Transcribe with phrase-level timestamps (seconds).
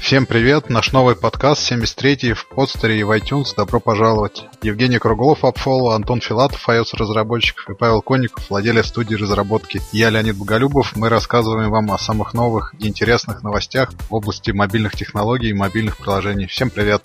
[0.00, 3.54] Всем привет, наш новый подкаст 73-й в подстере и в iTunes.
[3.56, 4.44] Добро пожаловать.
[4.62, 9.80] Евгений Круглов, Апфол, Антон Филатов, iOS разработчиков и Павел Конников, владелец студии разработки.
[9.92, 10.94] Я Леонид Боголюбов.
[10.94, 15.96] Мы рассказываем вам о самых новых и интересных новостях в области мобильных технологий и мобильных
[15.96, 16.46] приложений.
[16.46, 17.02] Всем привет.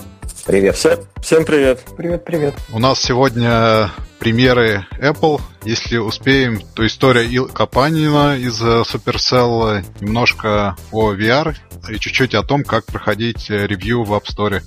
[0.52, 0.76] Привет.
[0.76, 1.80] Всем, всем привет.
[1.96, 2.54] Привет, привет.
[2.74, 3.90] У нас сегодня
[4.20, 5.40] премьеры Apple.
[5.64, 11.56] Если успеем, то история Ил Капанина из э, Supercell, немножко о VR
[11.90, 14.62] и чуть-чуть о том, как проходить э, ревью в App Store.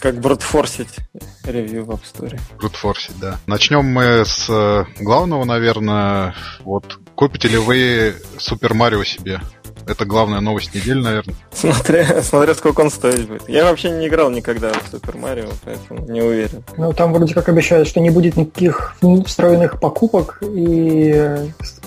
[0.00, 0.96] Как брутфорсить
[1.44, 2.38] ревью в App Store.
[2.58, 3.38] Брутфорсить, да.
[3.46, 6.34] Начнем мы с э, главного, наверное.
[6.60, 9.40] Вот, купите ли вы Super Mario себе?
[9.86, 11.34] Это главная новость недели, наверное.
[11.52, 13.48] Смотря, смотря сколько он стоить будет.
[13.48, 16.64] Я вообще не играл никогда в Супер Марио, поэтому не уверен.
[16.76, 18.96] Ну, там вроде как обещают, что не будет никаких
[19.26, 21.36] встроенных покупок и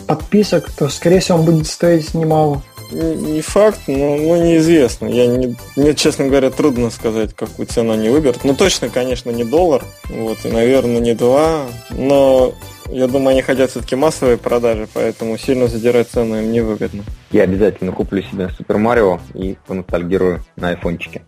[0.08, 2.62] подписок, то, скорее всего, он будет стоить немало.
[2.92, 5.08] Не, не факт, но ну, неизвестно.
[5.08, 8.44] Я не, мне, честно говоря, трудно сказать, какую цену они выберут.
[8.44, 12.54] Ну, точно, конечно, не доллар, вот, и, наверное, не два, но
[12.90, 17.04] я думаю, они хотят все-таки массовые продажи, поэтому сильно задирать цену им невыгодно.
[17.32, 21.24] Я обязательно куплю себе Супер Марио и поностальгирую на айфончике.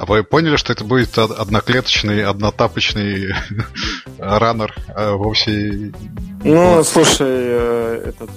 [0.00, 3.34] А вы поняли, что это будет одноклеточный, однотапочный
[4.18, 5.92] раннер, а вовсе...
[6.42, 8.30] Ну, слушай, э, этот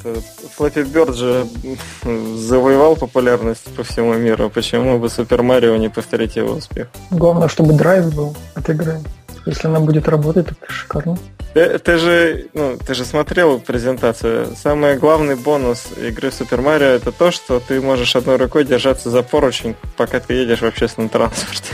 [0.60, 1.48] Flappy Bird же
[2.38, 4.50] завоевал популярность по всему миру.
[4.50, 6.90] Почему бы Супер Марио не повторить его успех?
[7.12, 9.00] Главное, чтобы драйв был от игры.
[9.46, 11.18] Если она будет работать, то шикарно.
[11.54, 14.56] Ты, ты, же, ну, ты же смотрел презентацию.
[14.56, 19.22] Самый главный бонус игры Супер Марио это то, что ты можешь одной рукой держаться за
[19.22, 21.74] поручень, пока ты едешь в общественном транспорте.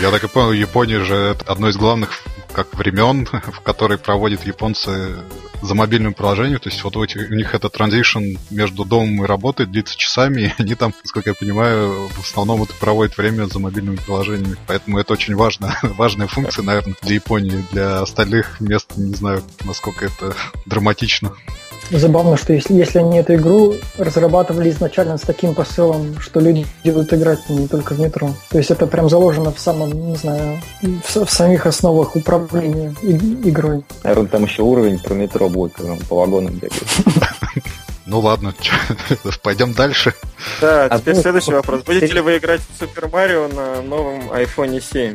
[0.00, 2.10] Я так и понял, Япония же это одно из главных
[2.52, 5.16] как времен, в которые проводят японцы
[5.62, 6.58] за мобильным приложением.
[6.58, 10.42] То есть вот у, этих, у них это транзишн между домом и работой длится часами,
[10.58, 14.56] и они там, насколько я понимаю, в основном это проводят время за мобильными приложениями.
[14.66, 17.64] Поэтому это очень важно, важная функция, наверное, для Японии.
[17.72, 20.34] Для остальных мест не знаю, насколько это
[20.66, 21.32] драматично.
[21.90, 27.12] Забавно, что если, если они эту игру разрабатывали изначально с таким посылом, что люди будут
[27.12, 28.30] играть не только в метро.
[28.50, 33.16] То есть это прям заложено в самом, не знаю, в, в самих основах управления и,
[33.48, 33.82] игрой.
[34.04, 36.84] Наверное, там еще уровень про метро будет, когда он по вагонам бегает.
[38.06, 38.52] Ну ладно,
[39.44, 40.14] пойдем дальше.
[40.60, 41.84] Да, а теперь следующий вопрос.
[41.84, 45.14] Будете ли вы играть в Супер Марио на новом iPhone 7?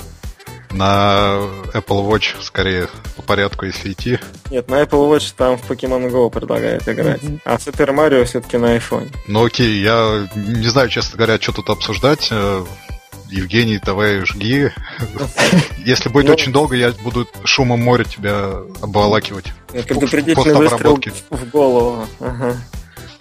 [0.75, 1.39] На
[1.73, 4.19] Apple Watch скорее по порядку, если идти.
[4.51, 7.21] Нет, на Apple Watch там в Pokemon Go предлагают играть.
[7.21, 7.39] Mm-hmm.
[7.45, 9.09] А Super Mario все-таки на iPhone.
[9.27, 12.27] Ну окей, я не знаю, честно говоря, что тут обсуждать.
[12.31, 12.65] Э,
[13.29, 14.71] Евгений, давай жги.
[15.85, 19.45] Если будет ну, очень долго, я буду шумом моря тебя обволакивать.
[19.71, 20.99] Предупредительный выстрел
[21.29, 22.07] в голову.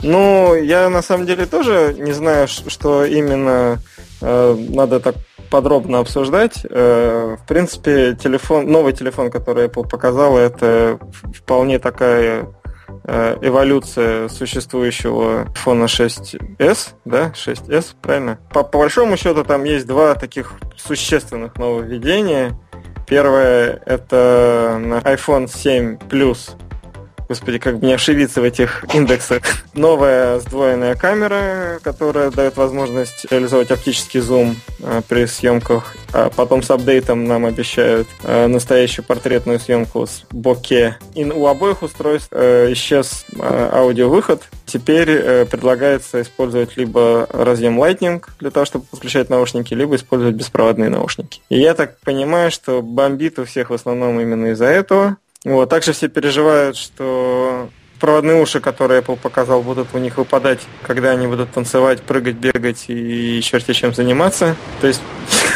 [0.02, 3.80] Ну, я на самом деле тоже не знаю, что именно
[4.20, 5.14] э, надо так
[5.54, 6.66] подробно обсуждать.
[6.68, 10.98] Э, в принципе, телефон, новый телефон, который Apple показал, это
[11.32, 12.48] вполне такая
[13.04, 18.40] э, эволюция существующего iPhone 6s, да, 6s, правильно?
[18.52, 22.58] По, по большому счету там есть два таких существенных нововведения.
[23.06, 26.50] Первое это iPhone 7 Plus
[27.28, 29.42] Господи, как мне ошибиться в этих индексах.
[29.74, 35.96] Новая сдвоенная камера, которая дает возможность реализовать оптический зум э, при съемках.
[36.12, 40.98] А потом с апдейтом нам обещают э, настоящую портретную съемку с боке.
[41.14, 44.42] И у обоих устройств э, исчез аудиовыход.
[44.66, 51.40] Теперь предлагается использовать либо разъем Lightning для того, чтобы подключать наушники, либо использовать беспроводные наушники.
[51.48, 55.16] И я так понимаю, что бомбит у всех в основном именно из-за этого.
[55.44, 55.68] Вот.
[55.68, 57.68] Также все переживают, что
[58.00, 62.84] проводные уши, которые Apple показал, будут у них выпадать, когда они будут танцевать, прыгать, бегать
[62.88, 64.56] и черти чем заниматься.
[64.80, 65.00] То есть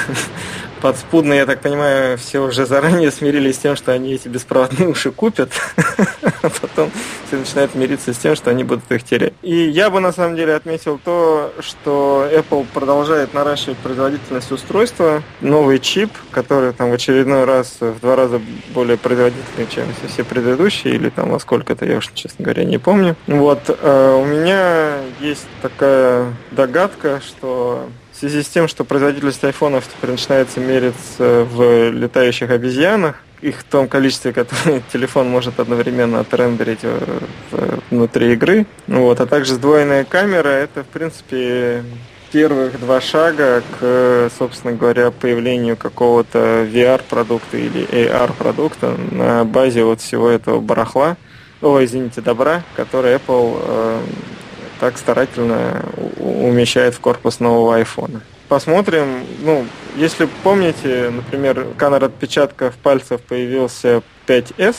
[0.81, 5.11] подспудно, я так понимаю, все уже заранее смирились с тем, что они эти беспроводные уши
[5.11, 5.51] купят,
[6.43, 6.91] а потом
[7.27, 9.33] все начинают мириться с тем, что они будут их терять.
[9.43, 15.79] И я бы на самом деле отметил то, что Apple продолжает наращивать производительность устройства, новый
[15.79, 18.41] чип, который там в очередной раз в два раза
[18.75, 23.17] более производительный, чем все предыдущие, или там во сколько-то, я уж, честно говоря, не помню.
[23.27, 29.87] Вот, э, у меня есть такая догадка, что в связи с тем, что производительность айфонов
[29.87, 36.81] теперь начинается мериться в летающих обезьянах, их в том количестве, которое телефон может одновременно отрендерить
[37.91, 38.67] внутри игры.
[38.89, 41.85] Вот, а также сдвоенная камера, это, в принципе,
[42.33, 50.29] первых два шага к, собственно говоря, появлению какого-то VR-продукта или AR-продукта на базе вот всего
[50.29, 51.17] этого барахла,
[51.63, 54.01] о, извините, добра, который Apple э,
[54.81, 55.85] так старательно
[56.19, 58.21] умещает в корпус нового айфона.
[58.49, 59.25] посмотрим.
[59.41, 59.67] Ну,
[59.97, 64.77] если помните, например, камера отпечатков пальцев появился 5S,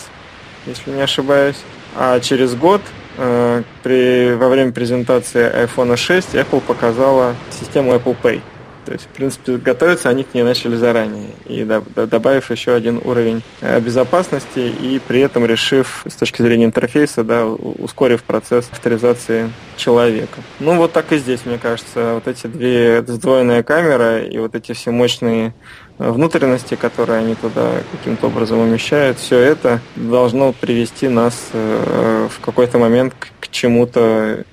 [0.65, 1.57] если не ошибаюсь,
[1.95, 2.81] а через год
[3.17, 8.41] э, при, во время презентации iPhone 6 Apple показала систему Apple Pay.
[8.89, 11.29] То есть, в принципе, готовиться они к ней начали заранее.
[11.45, 17.23] И добавив еще один уровень э, безопасности и при этом решив с точки зрения интерфейса,
[17.23, 20.39] да, ускорив процесс авторизации человека.
[20.59, 22.15] Ну, вот так и здесь, мне кажется.
[22.15, 25.53] Вот эти две сдвоенная камера и вот эти все мощные
[25.99, 32.43] э, внутренности, которые они туда каким-то образом умещают, все это должно привести нас э, в
[32.43, 34.45] какой-то момент к чему-то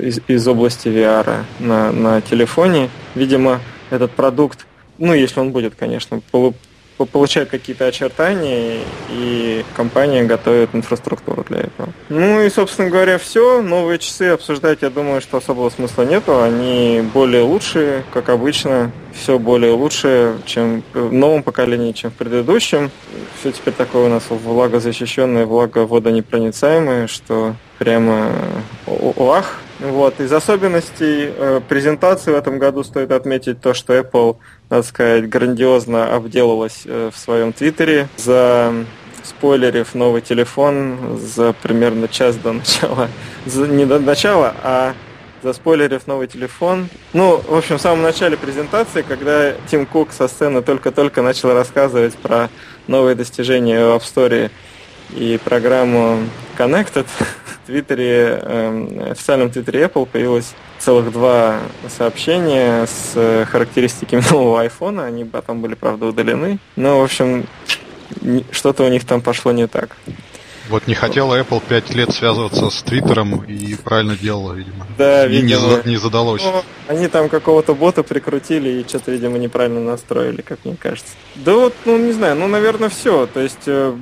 [0.00, 2.90] из, из области VR на, на телефоне.
[3.14, 3.60] Видимо,
[3.90, 4.66] этот продукт,
[4.98, 6.54] ну, если он будет, конечно, полу,
[7.10, 8.78] получает какие-то очертания,
[9.10, 11.92] и компания готовит инфраструктуру для этого.
[12.08, 13.62] Ну и, собственно говоря, все.
[13.62, 16.40] Новые часы обсуждать, я думаю, что особого смысла нету.
[16.40, 18.92] Они более лучшие, как обычно.
[19.12, 22.90] Все более лучшее, чем в новом поколении, чем в предыдущем.
[23.40, 28.32] Все теперь такое у нас влагозащищенное, влаговодонепроницаемое, что прямо
[28.86, 29.56] ох.
[29.84, 30.18] Вот.
[30.18, 34.38] Из особенностей э, презентации в этом году стоит отметить то, что Apple,
[34.70, 38.72] надо сказать, грандиозно обделалась э, в своем твиттере за
[39.22, 43.10] спойлерив новый телефон за примерно час до начала.
[43.44, 44.94] За, не до начала, а
[45.42, 46.88] за спойлерив новый телефон.
[47.12, 52.14] Ну, в общем, в самом начале презентации, когда Тим Кук со сцены только-только начал рассказывать
[52.14, 52.48] про
[52.86, 54.50] новые достижения в App Store
[55.10, 56.20] и программу
[56.56, 57.06] Connected,
[57.62, 65.04] в Твиттере, э, официальном Твиттере Apple появилось целых два сообщения с характеристиками нового айфона.
[65.06, 66.58] Они потом были, правда, удалены.
[66.76, 67.46] Но, в общем,
[68.50, 69.96] что-то у них там пошло не так.
[70.68, 74.86] Вот не хотела Apple пять лет связываться с Твиттером и правильно делала, видимо.
[74.96, 75.82] Да, видимо.
[75.84, 76.42] Не, не задалось.
[76.42, 81.12] Ну, они там какого-то бота прикрутили и что-то, видимо, неправильно настроили, как мне кажется.
[81.34, 83.26] Да вот, ну, не знаю, ну, наверное, все.
[83.26, 83.94] То есть, э,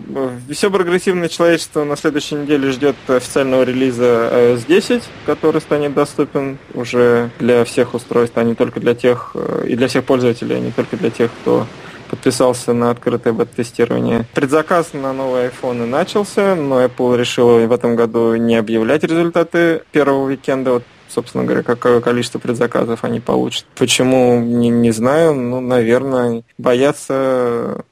[0.50, 7.30] все прогрессивное человечество на следующей неделе ждет официального релиза iOS 10, который станет доступен уже
[7.40, 10.70] для всех устройств, а не только для тех, э, и для всех пользователей, а не
[10.70, 11.66] только для тех, кто
[12.12, 14.26] подписался на открытое бета-тестирование.
[14.34, 20.26] Предзаказ на новые iPhone начался, но Apple решила в этом году не объявлять результаты первого
[20.26, 20.72] уикенда.
[20.72, 23.64] Вот собственно говоря, какое количество предзаказов они получат.
[23.76, 27.84] Почему, не, не знаю, ну, наверное, боятся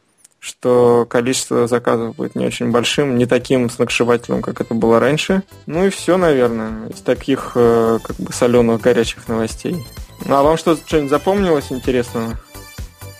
[0.42, 5.42] что количество заказов будет не очень большим, не таким сногсшибательным, как это было раньше.
[5.66, 9.76] Ну и все, наверное, из таких э, как бы соленых горячих новостей.
[10.24, 12.38] Ну а вам что, что-нибудь запомнилось интересного?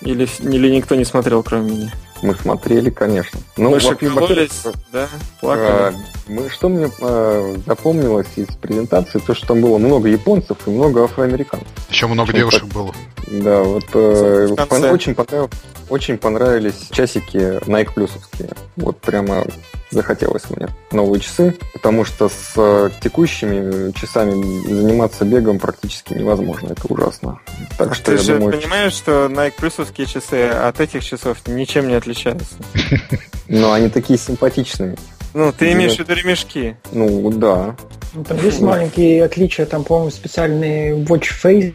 [0.03, 1.93] Или, или никто не смотрел, кроме меня?
[2.23, 3.41] Мы смотрели, конечно.
[3.57, 5.09] Ну, Больше кололись, да?
[5.41, 5.67] Плакали.
[5.67, 5.95] А,
[6.29, 11.05] мы, что мне а, запомнилось из презентации, то, что там было много японцев и много
[11.05, 11.69] афроамериканцев.
[11.89, 12.75] Еще много очень девушек по...
[12.75, 12.95] было.
[13.27, 14.49] Да, вот э,
[14.91, 15.51] очень, понравилось,
[15.91, 18.51] очень понравились часики Nike плюсовские.
[18.77, 19.45] Вот прямо
[19.91, 24.33] захотелось мне новые часы, потому что с текущими часами
[24.67, 26.69] заниматься бегом практически невозможно.
[26.73, 27.41] Это ужасно.
[27.77, 31.39] Так а что ты я же думаю, понимаешь, что Nike плюсовские часы от этих часов
[31.47, 32.55] ничем не отличаются?
[33.49, 34.97] Но они такие симпатичные.
[35.35, 36.77] Ну, ты имеешь в виду ремешки?
[36.93, 37.77] Ну, да.
[38.15, 41.75] Ну, там есть маленькие отличия, там, по-моему, специальные watch face,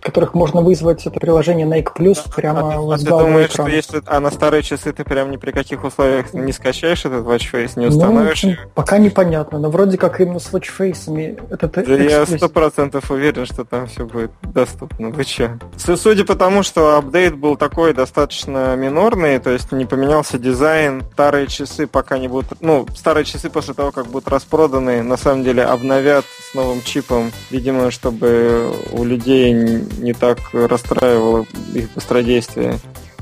[0.00, 3.70] которых можно вызвать это приложение Nike Plus а, прямо а, с а ты думаешь, экрана.
[3.70, 7.24] что если а на старые часы ты прям ни при каких условиях не скачаешь этот
[7.26, 8.42] Watch Face, не ну, установишь?
[8.42, 13.10] Ну, пока непонятно, но вроде как именно с Watch Face это Да я сто процентов
[13.10, 15.10] уверен, что там все будет доступно.
[15.10, 15.58] Вы че?
[15.76, 21.46] Судя по тому, что апдейт был такой достаточно минорный, то есть не поменялся дизайн, старые
[21.46, 22.60] часы пока не будут...
[22.60, 27.30] Ну, старые часы после того, как будут распроданы, на самом деле обновят с новым чипом,
[27.50, 32.78] видимо, чтобы у людей не так расстраивало их быстродействие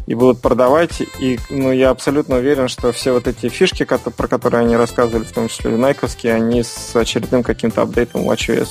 [0.06, 1.02] и будут продавать.
[1.20, 5.32] И ну, я абсолютно уверен, что все вот эти фишки, про которые они рассказывали, в
[5.32, 8.68] том числе найковские, они с очередным каким-то апдейтом WatchOS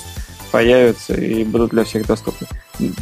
[0.52, 2.48] появятся и будут для всех доступны.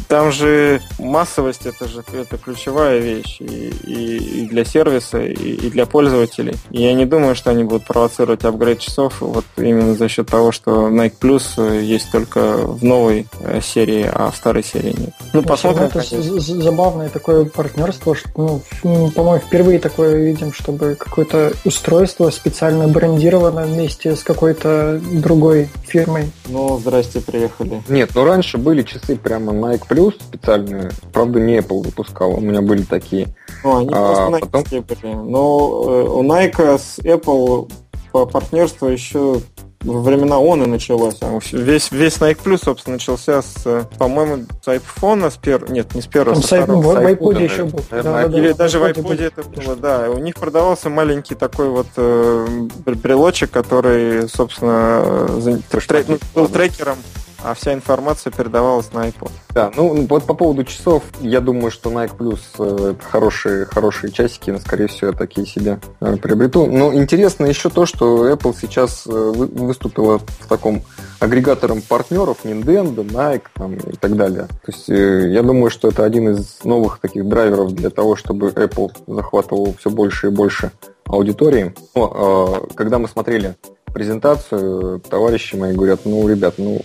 [0.08, 5.70] Там же массовость это же это ключевая вещь и, и, и для сервиса, и, и
[5.70, 6.54] для пользователей.
[6.70, 10.52] И я не думаю, что они будут провоцировать апгрейд часов вот именно за счет того,
[10.52, 15.10] что Nike Plus есть только в новой э, серии, а в старой серии нет.
[15.32, 15.84] Ну, посмотрим.
[15.86, 16.02] Это
[16.40, 24.16] забавное такое партнерство, что, ну, по-моему, впервые такое видим, чтобы какое-то устройство специально брендировано вместе
[24.16, 26.30] с какой-то другой фирмой.
[26.46, 27.82] Ну, здрасте, приехали.
[27.88, 30.90] Нет, ну раньше были часы прямо Nike Plus специальные.
[31.12, 33.28] Правда, не Apple выпускал, у меня были такие.
[33.64, 34.82] Ну, они а, просто потом...
[34.82, 35.14] были.
[35.14, 37.70] Но э, у Nike с Apple
[38.12, 39.40] по партнерству еще
[39.86, 41.16] во времена он и началось.
[41.20, 45.70] А весь, весь Nike Plus, собственно, начался с, по-моему, с iPhone, с пер...
[45.70, 46.94] нет, не с первого, Там с второго.
[46.94, 47.80] В, iPod еще был.
[47.90, 50.10] Да, да, Или да, даже в iPod это было, да.
[50.10, 52.46] У них продавался маленький такой вот э,
[52.84, 56.96] брелочек, который, собственно, э, трек, ну, был трекером
[57.42, 59.30] а вся информация передавалась на iPod.
[59.50, 64.12] Да, ну вот по поводу часов, я думаю, что Nike Plus э, это хорошие, хорошие
[64.12, 66.66] часики, но, скорее всего, я такие себе э, приобрету.
[66.66, 70.82] Но интересно еще то, что Apple сейчас э, выступила в таком
[71.20, 74.46] агрегатором партнеров Nintendo, Nike там, и так далее.
[74.64, 78.92] То есть я думаю, что это один из новых таких драйверов для того, чтобы Apple
[79.06, 80.72] захватывал все больше и больше
[81.06, 81.74] аудитории.
[81.94, 83.56] Но, когда мы смотрели
[83.96, 86.82] презентацию, товарищи мои говорят, ну, ребят, ну,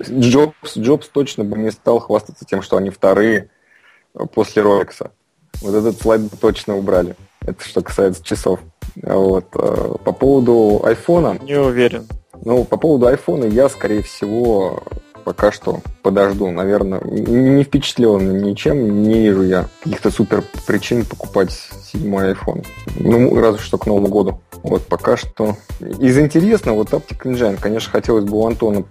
[0.00, 3.50] Джобс, Джобс точно бы не стал хвастаться тем, что они вторые
[4.34, 5.10] после Rolex.
[5.60, 7.16] Вот этот слайд бы точно убрали.
[7.40, 8.60] Это что касается часов.
[9.02, 9.46] Вот.
[9.54, 11.38] Э, по поводу айфона...
[11.42, 12.06] Не уверен.
[12.44, 14.82] Ну, по поводу айфона я, скорее всего,
[15.24, 16.50] пока что подожду.
[16.50, 22.64] Наверное, не впечатлен ничем, не вижу я каких-то супер причин покупать седьмой iPhone.
[22.96, 24.40] Ну, разве что к Новому году.
[24.62, 25.56] Вот пока что.
[25.80, 28.84] Из интересного, вот Optic Engine, конечно, хотелось бы у Антона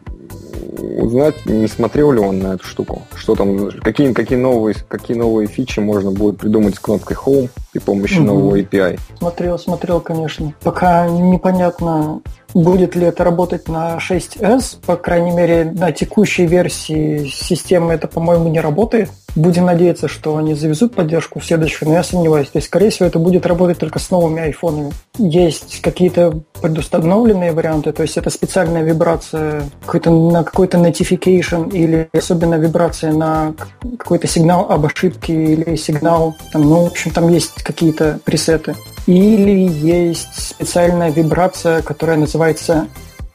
[0.78, 3.04] узнать, не смотрел ли он на эту штуку.
[3.16, 7.80] Что там, какие, какие, новые, какие новые фичи можно будет придумать с кнопкой Home при
[7.80, 8.24] помощи угу.
[8.24, 9.00] нового API.
[9.18, 10.54] Смотрел, смотрел, конечно.
[10.62, 12.22] Пока непонятно,
[12.54, 14.78] Будет ли это работать на 6s?
[14.86, 19.10] По крайней мере, на текущей версии системы это, по-моему, не работает.
[19.36, 22.48] Будем надеяться, что они завезут поддержку в следующих, но я сомневаюсь.
[22.50, 24.92] То есть, скорее всего, это будет работать только с новыми айфонами.
[25.20, 32.56] Есть какие-то предустановленные варианты, то есть это специальная вибрация какой-то, на какой-то notification или особенно
[32.56, 33.54] вибрация на
[34.00, 38.76] какой-то сигнал об ошибке или сигнал, там, ну, в общем, там есть какие-то пресеты.
[39.08, 42.88] Или есть специальная вибрация, которая называется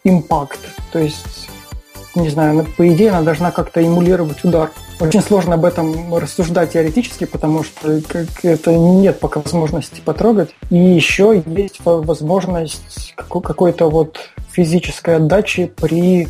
[0.04, 0.60] импакт.
[0.92, 1.48] То есть,
[2.14, 4.70] не знаю, по идее она должна как-то эмулировать удар.
[5.00, 8.00] Очень сложно об этом рассуждать теоретически, потому что
[8.42, 10.50] это нет пока возможности потрогать.
[10.70, 14.18] И еще есть возможность какой-то вот
[14.50, 16.28] физической отдачи при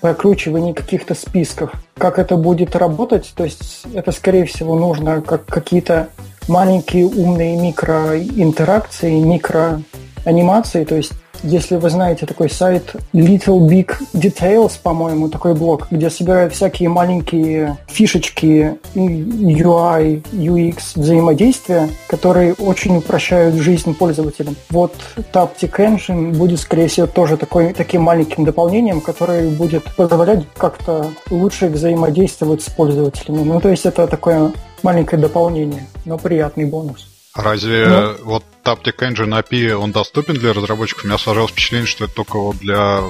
[0.00, 1.72] прокручивании каких-то списков.
[1.98, 3.32] Как это будет работать?
[3.34, 6.08] То есть это, скорее всего, нужно как какие-то
[6.48, 11.12] маленькие умные микроинтеракции, микроанимации, то есть
[11.42, 17.76] если вы знаете такой сайт Little Big Details, по-моему, такой блог, где собирают всякие маленькие
[17.88, 24.56] фишечки UI, UX взаимодействия, которые очень упрощают жизнь пользователям.
[24.70, 24.94] Вот
[25.32, 31.68] Taptic Engine будет, скорее всего, тоже такой, таким маленьким дополнением, которое будет позволять как-то лучше
[31.68, 33.42] взаимодействовать с пользователями.
[33.42, 34.52] Ну, то есть это такое
[34.82, 37.15] маленькое дополнение, но приятный бонус.
[37.36, 41.04] Разве ну, вот Taptic Engine API, он доступен для разработчиков?
[41.04, 43.02] У меня сложилось впечатление, что это только вот для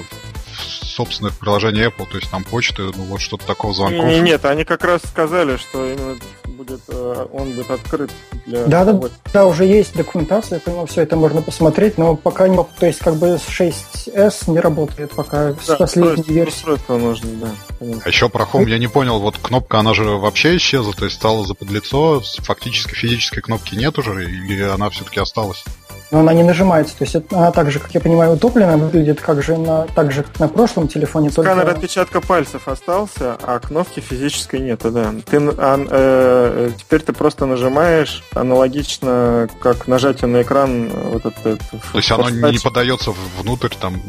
[0.97, 4.05] собственных приложений Apple, то есть там почты, ну вот что-то такого звонков.
[4.05, 8.11] Нет, они как раз сказали, что именно будет, э, он будет открыт
[8.47, 9.01] для Да, да,
[9.33, 13.17] да, уже есть документация, поэтому все это можно посмотреть, но пока не, то есть как
[13.17, 16.67] бы с 6s не работает пока да, с последней версии.
[16.89, 17.49] Нужно, да.
[17.79, 18.03] Понятно.
[18.05, 21.17] А еще про Home я не понял, вот кнопка, она же вообще исчезла, то есть
[21.17, 25.63] стала за подлицо, фактически физической кнопки нет уже, или она все-таки осталась?
[26.11, 26.97] Но она не нажимается.
[26.97, 30.23] То есть она так же, как я понимаю, утоплена, выглядит как же на, так же,
[30.23, 31.31] как на прошлом телефоне.
[31.31, 31.71] Сканер только...
[31.73, 35.13] отпечатка пальцев остался, а кнопки физической нету, да.
[35.25, 41.61] Ты, а, э, теперь ты просто нажимаешь аналогично, как нажатие на экран вот этот.
[41.93, 44.01] То есть оно не подается внутрь там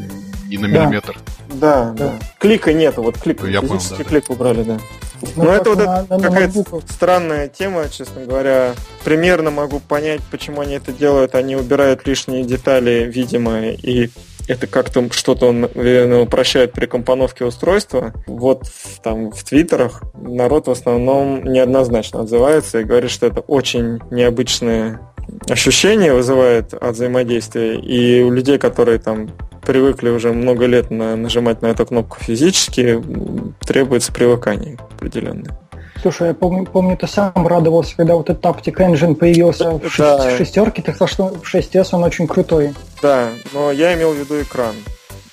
[0.48, 1.18] и на миллиметр.
[1.48, 1.92] Да, да.
[1.92, 2.12] да.
[2.38, 3.42] Клика нету, вот клик.
[3.44, 4.78] Я физический понял, да, клик убрали, да.
[5.36, 8.74] Ну, ну это вот на, какая-то странная тема, честно говоря.
[9.04, 11.34] Примерно могу понять, почему они это делают.
[11.34, 14.10] Они убирают лишние детали, видимо, и
[14.48, 18.14] это как-то что-то, наверное, упрощает при компоновке устройства.
[18.26, 18.64] Вот
[19.02, 25.00] там в твиттерах народ в основном неоднозначно отзывается и говорит, что это очень необычное
[25.48, 27.76] ощущение вызывает от взаимодействия.
[27.76, 29.30] И у людей, которые там
[29.62, 33.02] привыкли уже много лет на, нажимать на эту кнопку физически,
[33.60, 35.58] требуется привыкание определенное.
[36.00, 40.36] Слушай, я помню, помню, ты сам радовался, когда вот этот Taptic Engine появился в да.
[40.36, 42.74] шестерке, ты сказал, что в 6S он очень крутой.
[43.02, 44.74] Да, но я имел в виду экран.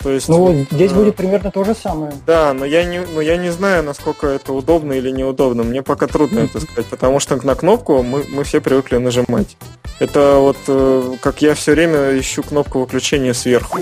[0.05, 2.13] То есть, ну, здесь э, будет примерно то же самое.
[2.27, 5.63] Да, но я не, но я не знаю, насколько это удобно или неудобно.
[5.63, 9.57] Мне пока трудно это сказать, потому что на кнопку мы, мы все привыкли нажимать.
[9.97, 13.79] Это вот э, как я все время ищу кнопку выключения сверху.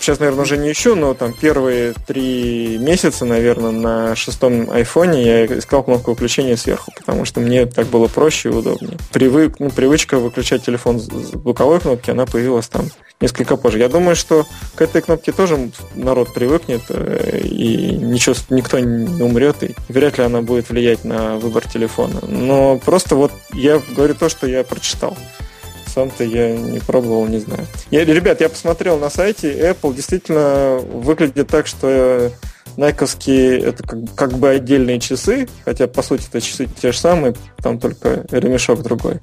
[0.00, 5.46] Сейчас, наверное, уже не ищу, но там первые три месяца, наверное, на шестом айфоне я
[5.46, 8.98] искал кнопку выключения сверху, потому что мне так было проще и удобнее.
[9.12, 12.86] Привык, ну, привычка выключать телефон с звуковой кнопки, она появилась там
[13.20, 13.78] несколько позже.
[13.78, 19.62] Я думаю, что к этой кнопке тоже народ привыкнет, э, и ничего, никто не умрет,
[19.62, 22.20] и вряд ли она будет влиять на выбор телефона.
[22.26, 25.16] Но просто вот я говорю то, что я прочитал.
[25.94, 27.66] Сам-то я не пробовал, не знаю.
[27.90, 32.30] Я, ребят, я посмотрел на сайте, Apple действительно выглядит так, что
[32.76, 37.34] Найковские это как, как бы отдельные часы, хотя по сути это часы те же самые,
[37.58, 39.20] там только ремешок другой.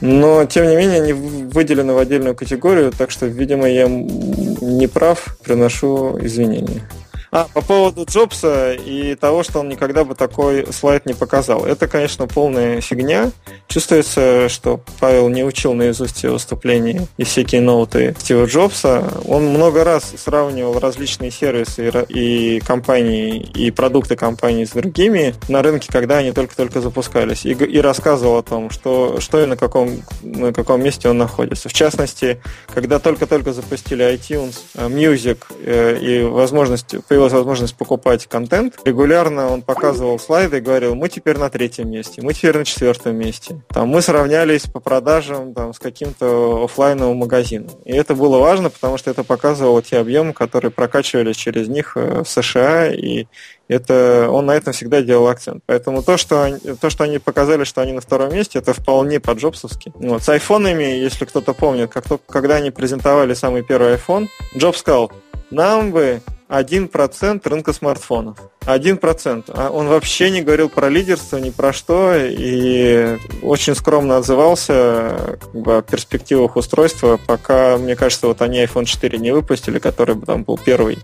[0.00, 5.38] Но тем не менее они выделены в отдельную категорию, так что, видимо, я не прав,
[5.44, 6.88] приношу извинения.
[7.30, 11.64] А, по поводу Джобса и того, что он никогда бы такой слайд не показал.
[11.64, 13.30] Это, конечно, полная фигня.
[13.66, 19.12] Чувствуется, что Павел не учил наизусть все выступления и всякие ноуты Стива Джобса.
[19.26, 25.88] Он много раз сравнивал различные сервисы и компании, и продукты компании с другими на рынке,
[25.92, 27.44] когда они только-только запускались.
[27.44, 31.68] И, и рассказывал о том, что, что и на каком, на каком месте он находится.
[31.68, 32.40] В частности,
[32.74, 39.62] когда только-только запустили iTunes, э, Music э, и возможность появилась возможность покупать контент, регулярно он
[39.62, 43.60] показывал слайды и говорил, мы теперь на третьем месте, мы теперь на четвертом месте.
[43.70, 47.70] Там, мы сравнялись по продажам там, с каким-то офлайновым магазином.
[47.84, 52.22] И это было важно, потому что это показывало те объемы, которые прокачивались через них э,
[52.22, 53.26] в США, и
[53.66, 55.64] это, он на этом всегда делал акцент.
[55.66, 59.92] Поэтому то, что, то, что они показали, что они на втором месте, это вполне по-джобсовски.
[59.96, 60.22] Вот.
[60.22, 65.10] С айфонами, если кто-то помнит, как то, когда они презентовали самый первый iPhone, Джобс сказал,
[65.50, 68.38] нам бы 1% рынка смартфонов.
[68.62, 69.44] 1%.
[69.54, 75.54] А он вообще не говорил про лидерство, ни про что, и очень скромно отзывался как
[75.54, 80.44] бы, о перспективах устройства, пока, мне кажется, вот они iPhone 4 не выпустили, который там
[80.44, 80.98] был первый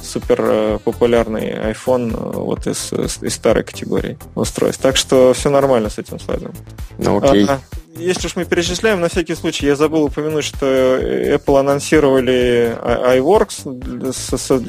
[0.00, 4.82] супер э, популярный iPhone э, вот из, из старой категории устройств.
[4.82, 6.52] Так что все нормально с этим слайдом.
[6.98, 7.46] Ну окей.
[7.48, 7.60] А,
[7.96, 14.12] если уж мы перечисляем, на всякий случай, я забыл упомянуть, что Apple анонсировали iWorks для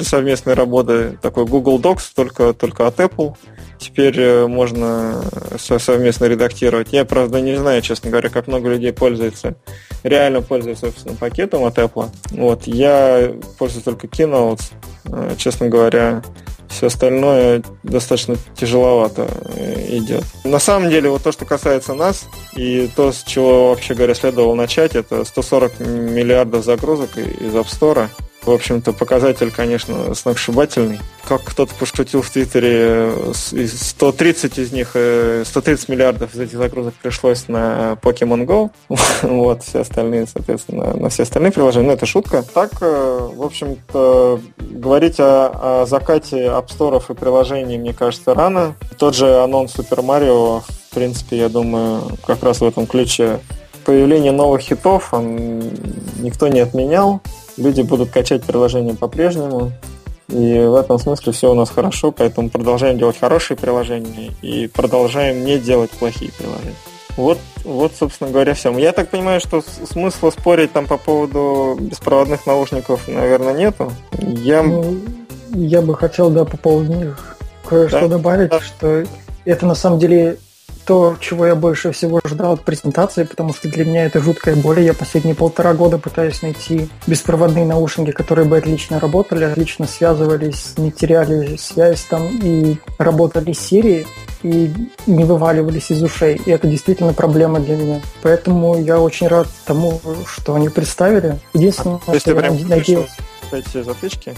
[0.04, 3.36] совместной работы, такой Google Docs, только, только от Apple.
[3.80, 5.22] Теперь э, можно
[5.58, 6.90] совместно редактировать.
[6.92, 9.56] Я, правда, не знаю, честно говоря, как много людей пользуется,
[10.04, 12.10] реально пользуются собственным пакетом от Apple.
[12.32, 14.97] Вот, я пользуюсь только Keynote, э,
[15.38, 16.22] честно говоря,
[16.70, 20.24] все остальное достаточно тяжеловато э, идет.
[20.44, 24.56] На самом деле, вот то, что касается нас, и то, с чего, вообще говоря, следовало
[24.56, 28.10] начать, это 140 миллиардов загрузок из App Store.
[28.48, 31.00] В общем-то, показатель, конечно, сногсшибательный.
[31.28, 37.98] Как кто-то пошутил в Твиттере, 130 из них, 130 миллиардов из этих загрузок пришлось на
[38.02, 38.72] Pokemon Go.
[39.24, 41.88] вот, все остальные, соответственно, на все остальные приложения.
[41.88, 42.42] Ну, это шутка.
[42.54, 48.76] Так, э, в общем-то, говорить о, о закате App Store и приложений, мне кажется, рано.
[48.98, 53.42] Тот же анонс Super Mario, в принципе, я думаю, как раз в этом ключе
[53.88, 55.62] появление новых хитов он
[56.22, 57.22] никто не отменял
[57.58, 59.72] люди будут качать приложение по-прежнему.
[60.30, 65.46] И в этом смысле все у нас хорошо, поэтому продолжаем делать хорошие приложения и продолжаем
[65.46, 66.76] не делать плохие приложения.
[67.16, 68.78] Вот, вот, собственно говоря, все.
[68.78, 73.92] Я так понимаю, что смысла спорить там по поводу беспроводных наушников, наверное, нету.
[74.22, 74.98] Я, ну,
[75.54, 78.08] я бы хотел, да, по поводу них кое-что да?
[78.08, 78.60] добавить, да.
[78.60, 79.06] что
[79.46, 80.38] это на самом деле
[80.88, 84.80] то, чего я больше всего ждал от презентации, потому что для меня это жуткая боль.
[84.80, 90.92] Я последние полтора года пытаюсь найти беспроводные наушники, которые бы отлично работали, отлично связывались, не
[90.92, 94.08] теряли связь там и работали с серией
[94.44, 94.72] и
[95.06, 96.42] не вываливались из ушей.
[96.46, 98.02] И это действительно проблема для меня.
[98.22, 101.38] Поэтому я очень рад тому, что они представили.
[101.54, 103.10] Единственное, а, что я надеюсь...
[103.52, 104.36] Эти затычки?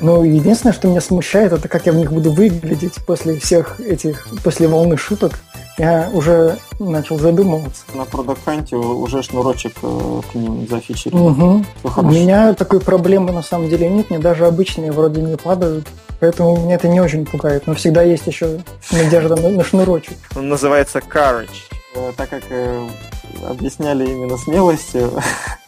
[0.00, 4.28] Ну, единственное, что меня смущает, это как я в них буду выглядеть после всех этих,
[4.42, 5.32] после волны шуток
[5.78, 7.84] я уже начал задумываться.
[7.94, 11.18] На продакханте уже шнурочек э, к ним зафичерили.
[11.18, 11.64] Угу.
[11.96, 15.86] У меня такой проблемы на самом деле нет, мне даже обычные вроде не падают.
[16.18, 17.66] Поэтому меня это не очень пугает.
[17.66, 20.16] Но всегда есть еще надежда на, на шнурочек.
[20.34, 21.48] Он называется Courage.
[21.94, 22.88] Э, так как э,
[23.48, 25.10] объясняли именно смелостью,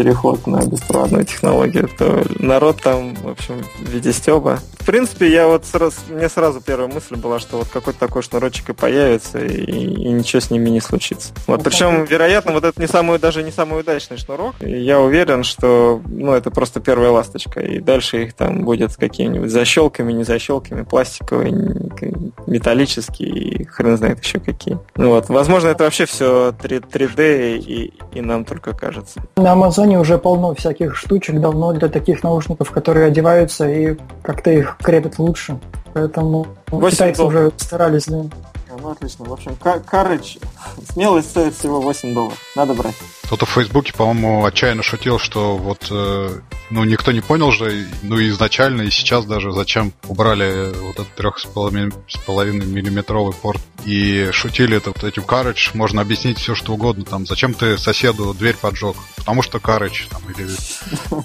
[0.00, 4.58] переход на беспроводную технологию, то народ там, в общем, в виде стеба.
[4.78, 8.70] В принципе, я вот сразу, мне сразу первая мысль была, что вот какой-то такой шнурочек
[8.70, 11.34] и появится, и, и ничего с ними не случится.
[11.46, 14.54] Вот, причем, вероятно, вот это не самый, даже не самый удачный шнурок.
[14.60, 19.50] И я уверен, что, ну, это просто первая ласточка, и дальше их там будет какими-нибудь
[19.50, 21.52] защелками, не защелками, пластиковые,
[22.46, 24.78] металлические и хрен знает еще какие.
[24.96, 29.20] Ну вот, возможно, это вообще все 3, 3D и, и нам только кажется.
[29.36, 34.76] На Амазоне уже полно всяких штучек давно для таких наушников, которые одеваются и как-то их
[34.82, 35.58] крепят лучше.
[35.92, 38.24] Поэтому китайцы уже старались, да.
[38.80, 39.24] Ну, отлично.
[39.24, 40.42] В общем, Courage,
[40.92, 42.38] смелость стоит всего 8 долларов.
[42.56, 42.94] Надо брать.
[43.30, 46.40] Кто-то в Фейсбуке, по-моему, отчаянно шутил, что вот, э,
[46.70, 52.50] ну, никто не понял же, ну, изначально, и сейчас даже, зачем убрали вот этот 3,5
[52.50, 53.60] миллиметровый порт.
[53.84, 57.04] И шутили это вот этим Courage, можно объяснить все, что угодно.
[57.04, 58.96] Там, зачем ты соседу дверь поджег?
[59.16, 60.08] Потому что Courage.
[60.10, 60.48] Там, или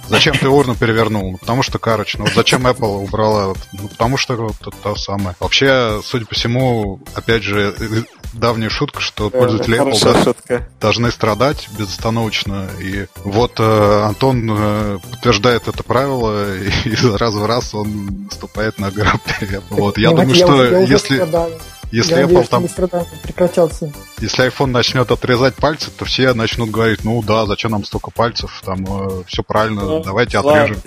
[0.07, 1.31] зачем ты урну перевернул?
[1.31, 2.17] Ну, потому что Courage.
[2.19, 3.55] Ну, вот зачем Apple убрала?
[3.73, 5.35] Ну, потому что вот это то самое.
[5.39, 12.69] Вообще, судя по всему, опять же, э, давняя шутка, что пользователи Apple должны страдать безостановочно.
[12.79, 18.79] И вот э, Антон э, подтверждает это правило, и из раза в раз он наступает
[18.79, 19.61] на грабли.
[19.69, 21.25] Вот, я думаю, что если...
[21.91, 22.67] Если Я Apple там...
[23.23, 23.91] прекратятся.
[24.19, 28.61] Если iPhone начнет отрезать пальцы, то все начнут говорить, ну да, зачем нам столько пальцев,
[28.65, 30.77] там э, все правильно, ну, давайте отрежем.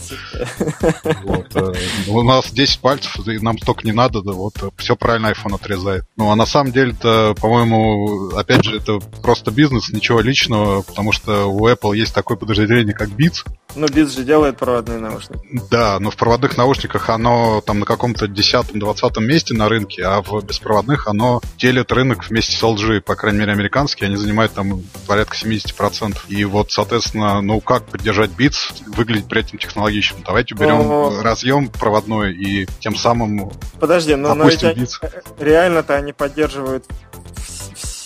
[1.23, 1.73] Вот, э,
[2.09, 5.55] у нас 10 пальцев, и нам столько не надо, да, вот э, все правильно iPhone
[5.55, 6.05] отрезает.
[6.17, 11.47] Ну а на самом деле-то, по-моему, опять же, это просто бизнес, ничего личного, потому что
[11.47, 13.45] у Apple есть такое подразделение, как Beats.
[13.77, 15.41] Ну, Beats же делает проводные наушники.
[15.71, 20.43] Да, но в проводных наушниках оно там на каком-то 10-20 месте на рынке, а в
[20.45, 25.37] беспроводных оно делит рынок вместе с LG, по крайней мере, американский, они занимают там порядка
[25.37, 26.17] 70%.
[26.29, 30.19] И вот, соответственно, ну как поддержать Beats, выглядеть при этом технологично?
[30.25, 31.23] Давайте уберем но...
[31.23, 35.01] разъем проводной и тем самым Подожди, но, но ведь Beats.
[35.39, 36.85] реально-то они поддерживают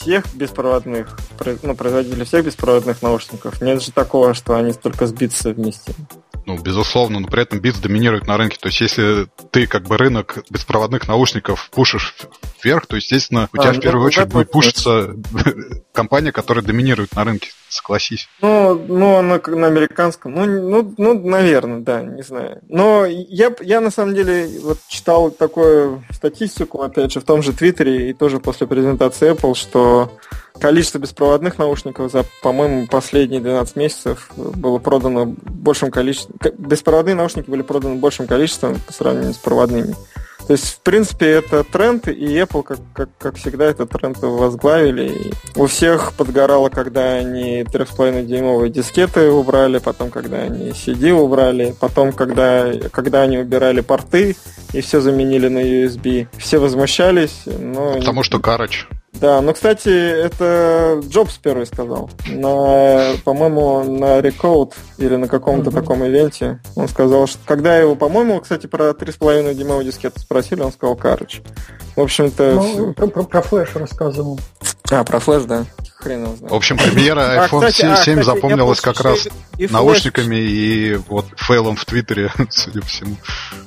[0.02, 1.16] всех беспроводных,
[1.62, 3.60] ну, производителей всех беспроводных наушников.
[3.60, 5.94] Нет же такого, что они только с Beats вместе.
[6.46, 8.58] Ну, безусловно, но при этом Beats доминирует на рынке.
[8.60, 12.14] То есть, если ты как бы рынок беспроводных наушников пушишь
[12.62, 15.14] вверх, то, естественно, у а, тебя ну, в первую очередь будет пушиться
[15.92, 18.28] компания, которая доминирует на рынке, согласись.
[18.40, 22.60] Ну, ну на, на американском, ну, ну, ну, наверное, да, не знаю.
[22.68, 27.52] Но я, я на самом деле вот читал такую статистику, опять же, в том же
[27.52, 30.18] Твиттере и тоже после презентации Apple, что
[30.62, 36.36] количество беспроводных наушников за, по-моему, последние 12 месяцев было продано большим количеством...
[36.56, 39.96] Беспроводные наушники были проданы большим количеством по сравнению с проводными.
[40.46, 45.08] То есть, в принципе, это тренд, и Apple, как, как, как всегда, этот тренд возглавили.
[45.08, 52.12] И у всех подгорало, когда они 3,5-дюймовые дискеты убрали, потом, когда они CD убрали, потом,
[52.12, 54.36] когда, когда они убирали порты
[54.72, 56.28] и все заменили на USB.
[56.38, 57.94] Все возмущались, но...
[57.94, 58.86] Потому что Карач.
[59.22, 62.10] Да, но, кстати, это Джобс первый сказал.
[62.26, 65.74] На, по-моему, на Recode или на каком-то mm-hmm.
[65.74, 66.60] таком ивенте.
[66.74, 71.40] Он сказал, что когда его, по-моему, кстати, про 3,5 дюймовый дискет спросили, он сказал Карыч.
[71.94, 72.54] В общем-то...
[72.54, 74.40] Ну, про, про, про флеш рассказывал.
[74.90, 75.66] А, про флеш, да.
[75.94, 76.52] Хрен его знает.
[76.52, 80.94] В общем, премьера iPhone а, кстати, 7, а, кстати, запомнилась как раз и наушниками и
[81.08, 83.14] вот фейлом в Твиттере, судя по всему.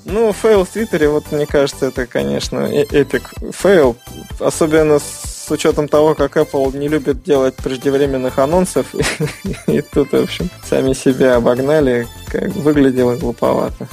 [0.03, 3.95] Ну, fail в Твиттере, вот мне кажется, это, конечно, э, epic fail.
[4.41, 8.88] Особенно с с учетом того, как Apple не любит делать преждевременных анонсов,
[9.67, 13.88] и тут, в общем, сами себя обогнали, как выглядело глуповато.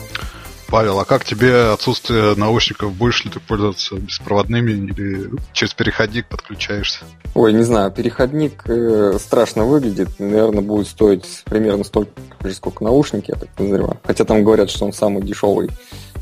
[0.69, 2.95] Павел, а как тебе отсутствие наушников?
[2.95, 7.01] Будешь ли ты пользоваться беспроводными или через переходник подключаешься?
[7.35, 10.09] Ой, не знаю, переходник э, страшно выглядит.
[10.19, 12.13] Наверное, будет стоить примерно столько
[12.43, 14.01] же, сколько наушники, я так подозреваю.
[14.03, 15.69] Хотя там говорят, что он самый дешевый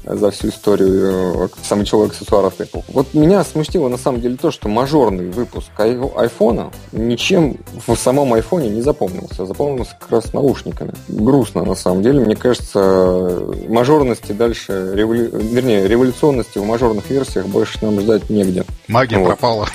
[0.04, 2.84] за всю историю э, самый человек аксессуаров Apple.
[2.88, 8.70] Вот меня смутило на самом деле то, что мажорный выпуск айфона ничем в самом айфоне
[8.70, 9.46] не запомнился.
[9.46, 10.92] Запомнился как раз наушниками.
[11.08, 12.20] Грустно на самом деле.
[12.20, 15.30] Мне кажется, мажорности дальше, револю...
[15.32, 18.64] вернее, революционности в мажорных версиях больше нам ждать негде.
[18.88, 19.26] Магия вот.
[19.26, 19.68] пропала.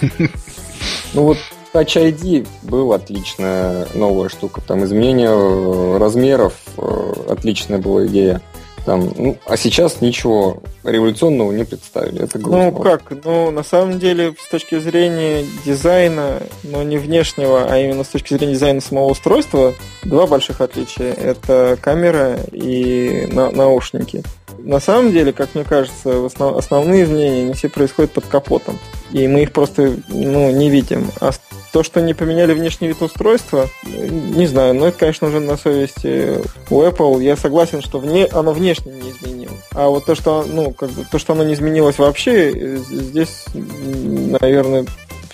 [1.13, 1.37] Ну вот
[1.75, 4.61] Touch ID был отличная новая штука.
[4.61, 8.41] Там изменение размеров, э, отличная была идея.
[8.85, 12.23] Там, ну, а сейчас ничего революционного не представили.
[12.23, 12.71] Это грустно.
[12.71, 13.01] Ну как?
[13.23, 18.35] Ну, на самом деле, с точки зрения дизайна, но не внешнего, а именно с точки
[18.35, 21.13] зрения дизайна самого устройства, два больших отличия.
[21.13, 24.23] Это камера и на наушники.
[24.65, 28.79] На самом деле, как мне кажется, основ основные изменения не все происходят под капотом.
[29.11, 31.11] И мы их просто ну, не видим.
[31.21, 31.31] А
[31.71, 36.41] то, что не поменяли внешний вид устройства, не знаю, но это, конечно, уже на совести
[36.71, 37.21] у Apple.
[37.21, 39.59] Я согласен, что вне, оно внешне не изменилось.
[39.71, 44.85] А вот то, что, ну, как бы, то, что оно не изменилось вообще, здесь, наверное,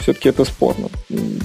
[0.02, 0.90] все-таки это спорно.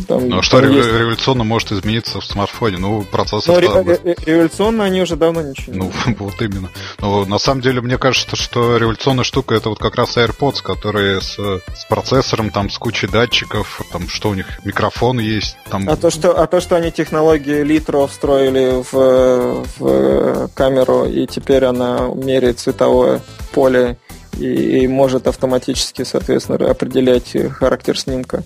[0.08, 0.88] Там, ну а что есть...
[0.88, 2.78] революционно может измениться в смартфоне?
[2.78, 3.62] Ну, процессор...
[3.62, 6.70] Но ре- ре- революционно они уже давно ничего не Ну, вот именно.
[7.00, 11.20] Но на самом деле, мне кажется, что революционная штука это вот как раз AirPods, которые
[11.20, 15.56] с, с процессором, там, с кучей датчиков, там, что у них, микрофон есть.
[15.70, 15.88] Там...
[15.88, 21.64] А, то, что, а то, что они технологии Литро встроили в, в камеру, и теперь
[21.64, 23.20] она меряет цветовое
[23.52, 23.98] поле
[24.36, 28.42] и, и может автоматически, соответственно, определять характер снимка.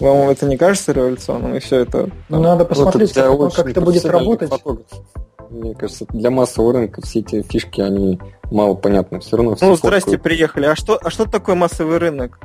[0.00, 1.54] Вам это не кажется революционным?
[1.54, 2.10] И все это...
[2.28, 4.50] Ну, надо посмотреть, вот как, как это будет работать.
[4.50, 4.86] Фотограф.
[5.50, 8.20] Мне кажется, для массового рынка все эти фишки, они
[8.50, 9.20] мало понятны.
[9.20, 10.22] Все равно все Ну, здрасте, фоткают.
[10.22, 10.66] приехали.
[10.66, 12.40] А что, а что такое массовый рынок?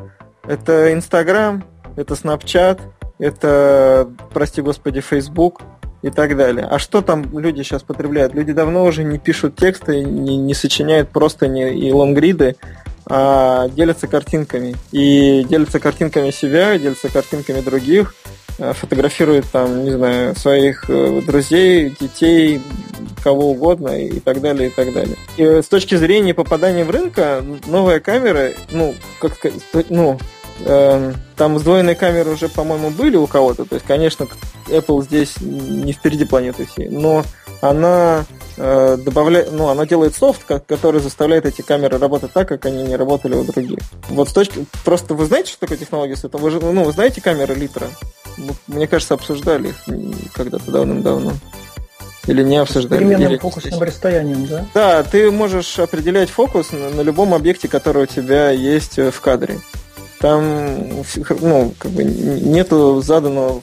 [0.48, 1.64] Это Инстаграм,
[1.96, 2.80] это Снапчат,
[3.18, 5.62] это, прости господи, Facebook
[6.02, 6.66] и так далее.
[6.70, 8.34] А что там люди сейчас потребляют?
[8.34, 12.56] Люди давно уже не пишут тексты, не, не сочиняют просто не и лонгриды,
[13.06, 14.76] а делятся картинками.
[14.92, 18.14] И делятся картинками себя, делятся картинками других,
[18.60, 22.62] э, фотографируют там, не знаю, своих э, друзей, детей,
[23.24, 25.18] кого угодно и так далее, и так далее.
[25.38, 29.34] И с точки зрения попадания в рынка, новая камера, ну, как
[29.90, 30.18] ну, э,
[30.64, 33.66] там сдвоенные камеры уже, по-моему, были у кого-то.
[33.66, 34.28] То есть, конечно,
[34.68, 37.24] Apple здесь не впереди планеты всей, но
[37.62, 38.26] она
[38.58, 42.96] э, добавляет, ну, она делает софт, который заставляет эти камеры работать так, как они не
[42.96, 43.80] работали у других.
[44.10, 46.38] Вот с точки, просто вы знаете, что такое технология света?
[46.38, 47.88] Вы же, ну, вы знаете камеры Литра?
[48.68, 49.76] Мне кажется, обсуждали их
[50.34, 51.34] когда-то давным-давно.
[52.28, 53.00] Или не обсуждали?
[53.00, 53.38] Переменным или...
[53.38, 54.66] фокусным расстоянием, да?
[54.74, 59.58] Да, ты можешь определять фокус на, на любом объекте, который у тебя есть в кадре
[60.20, 60.90] там
[61.42, 63.62] ну, как бы нету заданного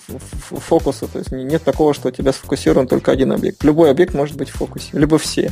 [0.50, 3.62] фокуса, то есть нет такого, что у тебя сфокусирован только один объект.
[3.62, 5.50] Любой объект может быть в фокусе, либо все.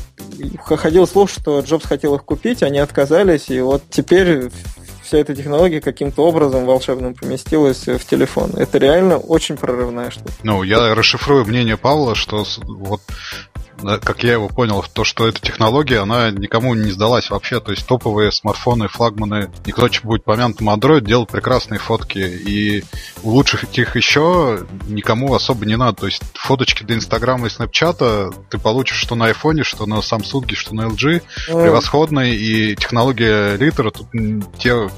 [0.65, 4.51] Ходил слух, что Джобс хотел их купить, они отказались, и вот теперь
[5.03, 8.53] вся эта технология каким-то образом волшебным поместилась в телефон.
[8.57, 10.33] Это реально очень прорывная штука.
[10.43, 13.03] Ну, я расшифрую мнение Павла, что вот
[14.03, 17.61] как я его понял, то, что эта технология, она никому не сдалась вообще.
[17.61, 22.19] То есть топовые смартфоны, флагманы, и кто будет помянутым Android, делают прекрасные фотки.
[22.19, 22.85] И
[23.23, 26.01] улучшить их еще никому особо не надо.
[26.01, 30.55] То есть фоточки для Инстаграма и Снапчата ты получишь что на айфоне, что на Samsung,
[30.55, 31.23] что на LG.
[31.47, 32.35] Превосходные.
[32.35, 34.09] И технология Литера тут
[34.59, 34.89] те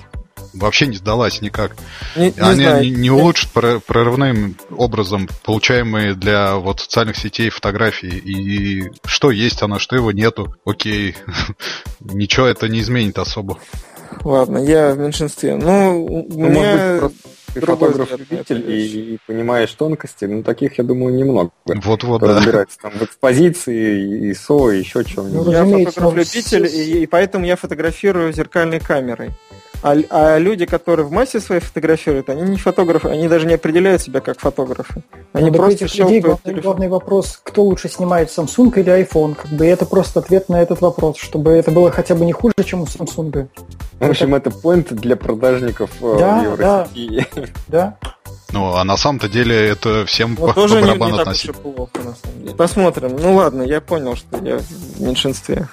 [0.59, 1.77] вообще не сдалась никак.
[2.17, 2.85] Не, не Они знаю.
[2.85, 8.17] не, не улучшат прорывным образом получаемые для вот социальных сетей фотографии.
[8.17, 10.55] И что есть оно, что его нету.
[10.65, 11.17] Окей.
[12.01, 13.59] Ничего это не изменит особо.
[14.25, 15.57] Ладно, я в меньшинстве.
[15.57, 17.11] Ну, у ну, меня
[17.61, 21.51] ты фотограф-любитель и, и понимаешь тонкости, ну таких, я думаю, немного.
[21.65, 22.37] Вот-вот, да.
[22.37, 25.47] Разбирается там в экспозиции, ISO, и еще чего-нибудь.
[25.47, 29.31] Ну, я фотограф-любитель, и, и поэтому я фотографирую зеркальной камерой.
[29.83, 34.03] А, а люди, которые в массе своей фотографируют, они не фотографы, они даже не определяют
[34.03, 35.03] себя как фотографы.
[35.33, 39.35] Они ну, просто этих людей главный, главный вопрос, кто лучше снимает, Samsung или iPhone?
[39.35, 42.55] Как бы это просто ответ на этот вопрос, чтобы это было хотя бы не хуже,
[42.65, 43.49] чем у Samsung.
[43.99, 47.27] В общем, это, это поинт для продажников э, да, в Евросети.
[47.69, 48.13] Да, да.
[48.53, 51.57] Ну, а на самом-то деле это всем по, тоже по барабану не, не относить.
[51.57, 52.55] плохо, на самом деле.
[52.55, 53.17] Посмотрим.
[53.21, 55.69] Ну ладно, я понял, что я в меньшинстве.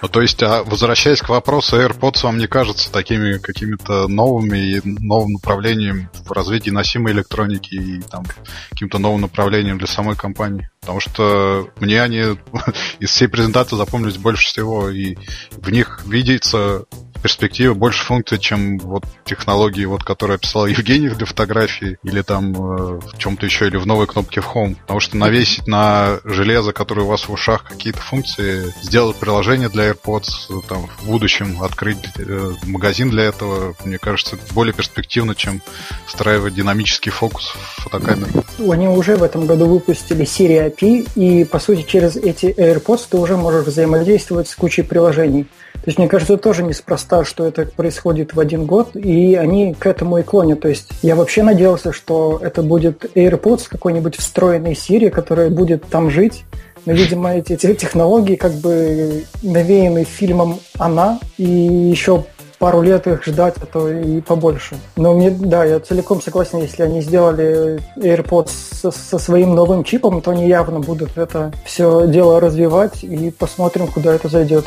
[0.00, 4.80] Ну, то есть, а возвращаясь к вопросу, AirPods вам не кажется такими какими-то новыми и
[4.84, 8.24] новым направлением в развитии носимой электроники и там
[8.70, 10.70] каким-то новым направлением для самой компании?
[10.88, 12.38] Потому что мне они
[12.98, 15.16] из всей презентации запомнились больше всего, и
[15.50, 16.86] в них видится
[17.22, 23.00] перспективе больше функций, чем вот технологии, вот, которые описал Евгений для фотографии, или там э,
[23.00, 24.76] в чем-то еще, или в новой кнопке в Home.
[24.82, 29.90] Потому что навесить на железо, которое у вас в ушах, какие-то функции, сделать приложение для
[29.90, 35.60] AirPods, там, в будущем открыть э, магазин для этого, мне кажется, более перспективно, чем
[36.06, 38.44] встраивать динамический фокус в фотокамеру.
[38.70, 43.18] Они уже в этом году выпустили серию API, и, по сути, через эти AirPods ты
[43.18, 45.46] уже можешь взаимодействовать с кучей приложений.
[45.74, 49.86] То есть, мне кажется, тоже неспроста, что это происходит в один год, и они к
[49.86, 50.60] этому и клонят.
[50.60, 56.10] То есть, я вообще надеялся, что это будет AirPods какой-нибудь встроенной Siri, которая будет там
[56.10, 56.44] жить,
[56.84, 62.24] но, видимо, эти, технологии как бы навеяны фильмом «Она», и еще
[62.58, 64.76] пару лет их ждать, а то и побольше.
[64.96, 70.20] Но мне, да, я целиком согласен, если они сделали AirPods со, со своим новым чипом,
[70.20, 74.64] то они явно будут это все дело развивать и посмотрим, куда это зайдет.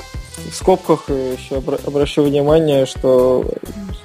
[0.49, 3.45] В скобках еще обращу внимание, что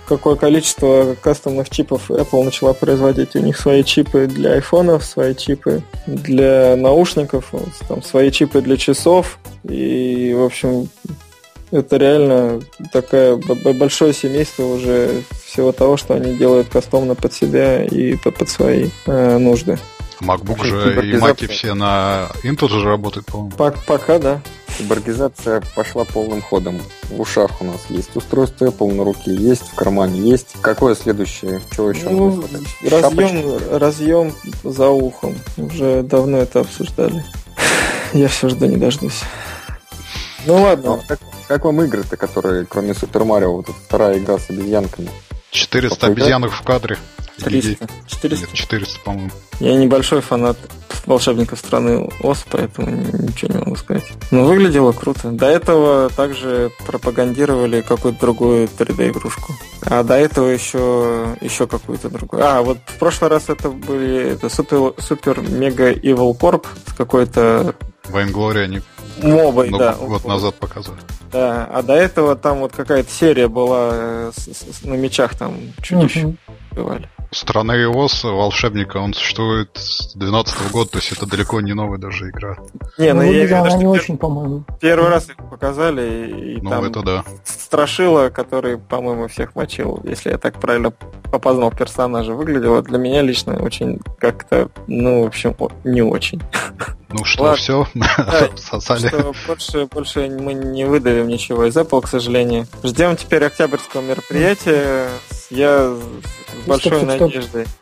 [0.07, 3.35] какое количество кастомных чипов Apple начала производить.
[3.37, 7.53] У них свои чипы для айфонов, свои чипы для наушников,
[7.89, 9.39] там, свои чипы для часов.
[9.65, 10.89] И, в общем,
[11.71, 12.61] Это реально
[12.93, 18.91] такое большое семейство уже всего того, что они делают кастомно под себя и под, свои
[19.07, 19.79] э, нужды.
[20.21, 23.53] MacBook же и Маки все на Intel же работают, по-моему.
[23.87, 24.41] Пока, да.
[24.79, 26.81] Киборгизация пошла полным ходом.
[27.05, 30.49] В ушах у нас есть устройство Apple на руке, есть в кармане, есть.
[30.61, 31.61] Какое следующее?
[31.75, 32.11] Чего еще?
[32.11, 32.45] Ну,
[32.83, 35.35] разъем, разъем за ухом.
[35.57, 37.25] Уже давно это обсуждали.
[38.13, 39.23] Я все жду не дождусь.
[40.45, 40.97] Ну ладно.
[40.97, 45.11] Ну, как, как вам игры-то, которые, кроме Супер Марио, вот вторая игра с обезьянками?
[45.51, 46.99] 400 обезьянок в кадре.
[47.43, 47.89] 300.
[48.07, 48.57] 400?
[48.57, 49.31] 400, по-моему.
[49.61, 50.57] Я небольшой фанат
[51.07, 54.05] волшебников страны Оз, поэтому ничего не могу сказать.
[54.31, 55.31] Но выглядело круто.
[55.31, 59.55] До этого также пропагандировали какую-то другую 3D-игрушку.
[59.83, 62.45] А до этого еще, еще какую-то другую.
[62.45, 67.75] А, вот в прошлый раз это были это супер, супер мега Evil Corp с какой-то
[68.11, 68.83] Вайнглори они
[69.23, 69.95] Мобой, да.
[69.95, 71.01] год назад показывали.
[71.33, 75.55] Да, а до этого там вот какая-то серия была э, с, с, на мечах там
[75.83, 76.37] чудищ mm-hmm.
[76.73, 77.09] бывали.
[77.33, 82.31] Страна iOS волшебника, он существует с 2012 года, то есть это далеко не новая даже
[82.31, 82.57] игра.
[82.99, 84.65] Не, ну, ну я видел, она не очень, по-моему.
[84.81, 87.25] Первый раз их показали, и ну, там это да.
[87.45, 90.93] Страшила, который, по-моему, всех мочил, если я так правильно
[91.33, 96.41] опознал персонажа, выглядело для меня лично очень как-то, ну, в общем, не очень.
[97.09, 97.57] Ну что, Ладно.
[97.57, 99.09] все, да, сосали.
[99.09, 102.67] Что больше, больше мы не выдавим ничего из Apple, к сожалению.
[102.83, 105.09] Ждем теперь октябрьского мероприятия.
[105.51, 107.67] Я с большой стоп, стоп, надеждой.
[107.67, 107.77] Стоп.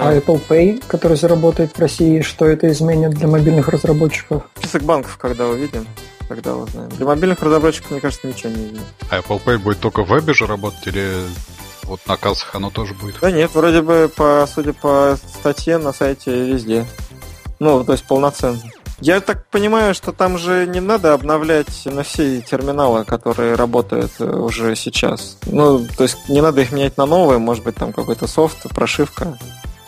[0.00, 4.44] А Apple Pay, который заработает в России, что это изменит для мобильных разработчиков?
[4.56, 5.86] Список банков, когда увидим,
[6.28, 6.88] когда узнаем.
[6.90, 8.86] Для мобильных разработчиков, мне кажется, ничего не изменит.
[9.10, 11.12] А Apple Pay будет только в вебе же работать или
[11.82, 13.16] вот на кассах оно тоже будет?
[13.20, 16.86] Да нет, вроде бы, по, судя по статье, на сайте везде.
[17.60, 18.60] Ну, то есть полноценно.
[19.00, 24.24] Я так понимаю, что там же не надо обновлять на все терминалы, которые работают э,
[24.24, 25.38] уже сейчас.
[25.46, 29.38] Ну, то есть не надо их менять на новые, может быть, там какой-то софт, прошивка.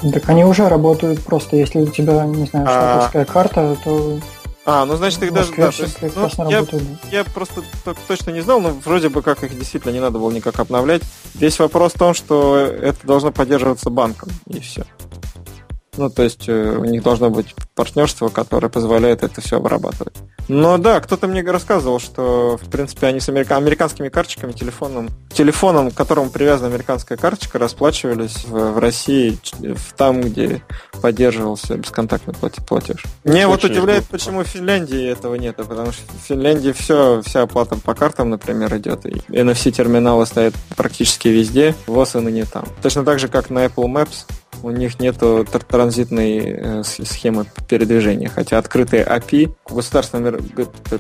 [0.01, 3.27] Так они уже работают, просто если у тебя, не знаю, шаповская а...
[3.27, 4.19] карта, то
[4.65, 5.53] а, ну значит их даже...
[5.57, 6.65] Да, есть, ну, я,
[7.11, 7.63] я просто
[8.07, 11.03] точно не знал, но вроде бы как их действительно не надо было никак обновлять.
[11.35, 14.85] Весь вопрос в том, что это должно поддерживаться банком, и все.
[16.01, 20.15] Ну, то есть э, у них должно быть партнерство, которое позволяет это все обрабатывать.
[20.49, 23.57] Но да, кто-то мне рассказывал, что, в принципе, они с америка...
[23.57, 30.23] американскими карточками, телефоном, телефоном, к которому привязана американская карточка, расплачивались в, в России, в там,
[30.23, 30.63] где
[31.03, 32.33] поддерживался бесконтактный
[32.67, 33.05] платеж.
[33.25, 34.19] Мне вот удивляет, здорово.
[34.19, 38.75] почему в Финляндии этого нет, потому что в Финляндии все, вся оплата по картам, например,
[38.79, 42.65] идет, и NFC-терминалы стоят практически везде, ВОЗ и не там.
[42.81, 44.25] Точно так же, как на Apple Maps,
[44.63, 50.41] у них нету транзитной э, схемы передвижения, хотя открытые API государственные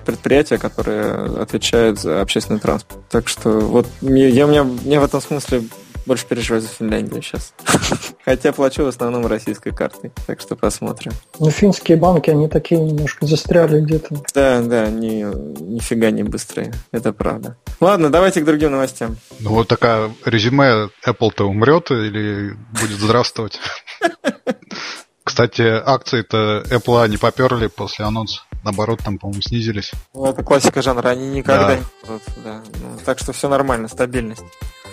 [0.04, 3.00] предприятия, которые отвечают за общественный транспорт.
[3.10, 5.62] Так что вот я, мне, мне в этом смысле
[6.06, 7.52] больше переживаю за Финляндию сейчас.
[8.30, 10.12] Хотя плачу в основном российской картой.
[10.28, 11.10] Так что посмотрим.
[11.40, 14.22] Ну, финские банки, они такие немножко застряли где-то.
[14.32, 16.72] Да, да, они нифига не быстрые.
[16.92, 17.56] Это правда.
[17.80, 19.16] Ладно, давайте к другим новостям.
[19.40, 23.58] Ну, вот такая резюме Apple-то умрет или будет здравствовать?
[25.24, 28.42] Кстати, акции-то Apple не поперли после анонса.
[28.62, 29.90] Наоборот, там, по-моему, снизились.
[30.14, 31.76] Ну, это классика жанра, они никогда да.
[31.78, 32.22] не будут.
[32.44, 32.62] Да.
[32.80, 34.44] Ну, так что все нормально, стабильность.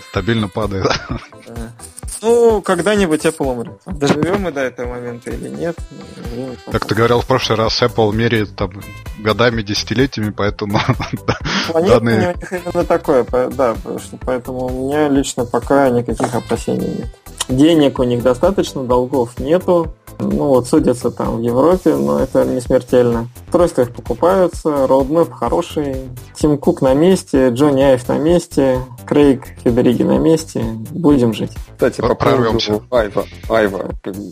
[0.10, 0.88] Стабильно падает.
[1.48, 1.72] Да.
[2.22, 3.82] Ну, когда-нибудь Apple умрет.
[3.86, 5.78] Доживем мы до этого момента или нет?
[6.72, 8.72] Как ты говорил в прошлый раз, Apple меряет там
[9.20, 10.80] годами, десятилетиями, поэтому
[11.74, 12.34] данные...
[12.34, 17.08] у них именно такое, да, что поэтому у меня лично пока никаких опасений нет.
[17.50, 22.60] Денег у них достаточно, долгов нету, ну вот судятся там в Европе, но это не
[22.60, 23.28] смертельно.
[23.46, 25.96] Устройства их покупаются, роудмэп хороший,
[26.36, 30.64] Тим Кук на месте, Джонни Айв на месте, Крейг Федериги на месте.
[30.92, 31.52] Будем жить.
[31.74, 33.86] Кстати, по поводу Айва, Айва.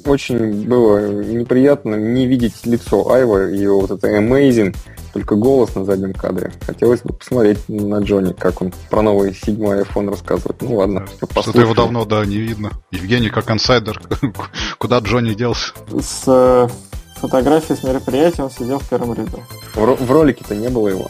[0.06, 4.76] Очень было неприятно не видеть лицо Айва, и вот это Amazing
[5.16, 6.52] только голос на заднем кадре.
[6.66, 10.62] Хотелось бы посмотреть на Джонни, как он про новый седьмой iPhone рассказывает.
[10.62, 12.72] Ну ладно, Что-то его давно, да, не видно.
[12.92, 14.02] Евгений как инсайдер.
[14.78, 15.72] Куда Джонни делся?
[15.98, 16.68] С э,
[17.16, 19.40] фотографией с мероприятия он сидел в первом ряду.
[19.74, 21.08] В, в ролике-то не было его.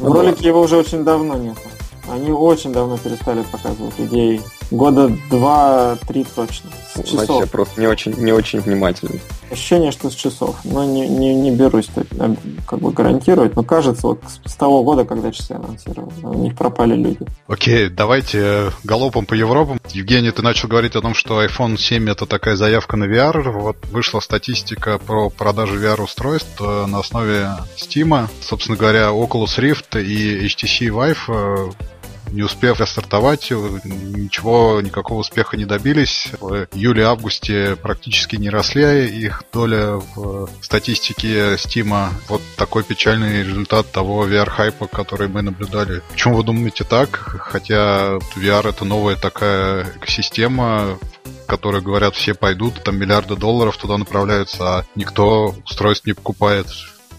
[0.00, 1.56] В ну, ролике его уже очень давно нет.
[2.10, 6.70] Они очень давно перестали показывать идеи года два-три точно.
[6.94, 7.26] С часов.
[7.26, 9.20] Значит, я просто не очень, не очень внимательный.
[9.50, 10.56] Ощущение, что с часов.
[10.64, 11.88] Но не, не, не берусь
[12.66, 13.54] как бы гарантировать.
[13.54, 17.20] Но кажется, вот с того года, когда часы анонсировали, у них пропали люди.
[17.46, 19.78] Окей, давайте э, галопом по Европам.
[19.90, 23.50] Евгений, ты начал говорить о том, что iPhone 7 это такая заявка на VR.
[23.50, 28.28] Вот вышла статистика про продажу VR-устройств э, на основе Steam.
[28.40, 31.70] Собственно говоря, Oculus Rift и HTC Vive э,
[32.30, 36.28] не успев стартовать, ничего, никакого успеха не добились.
[36.40, 42.10] В июле-августе практически не росли их доля в статистике Steam.
[42.28, 46.02] Вот такой печальный результат того VR-хайпа, который мы наблюдали.
[46.10, 47.10] Почему вы думаете так?
[47.10, 50.98] Хотя VR это новая такая экосистема,
[51.46, 56.66] которые говорят, все пойдут, там миллиарды долларов туда направляются, а никто устройств не покупает.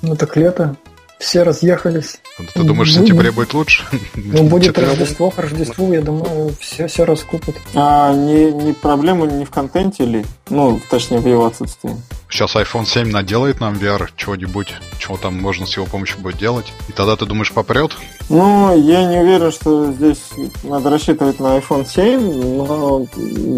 [0.02, 0.76] Ну так лето.
[1.20, 2.20] Все разъехались.
[2.54, 3.84] Ты думаешь, в сентябре будет лучше?
[4.14, 7.56] Ну, будет Рождество, к Рождеству, я думаю, все, все раскупят.
[7.74, 10.26] А не, не проблема не в контенте ли?
[10.50, 11.96] Ну, точнее, в его отсутствии.
[12.30, 16.72] Сейчас iPhone 7 наделает нам VR чего-нибудь, чего там можно с его помощью будет делать.
[16.90, 17.94] И тогда ты думаешь, попрет?
[18.30, 20.22] Ну, я не уверен, что здесь
[20.64, 23.08] надо рассчитывать на iPhone 7, но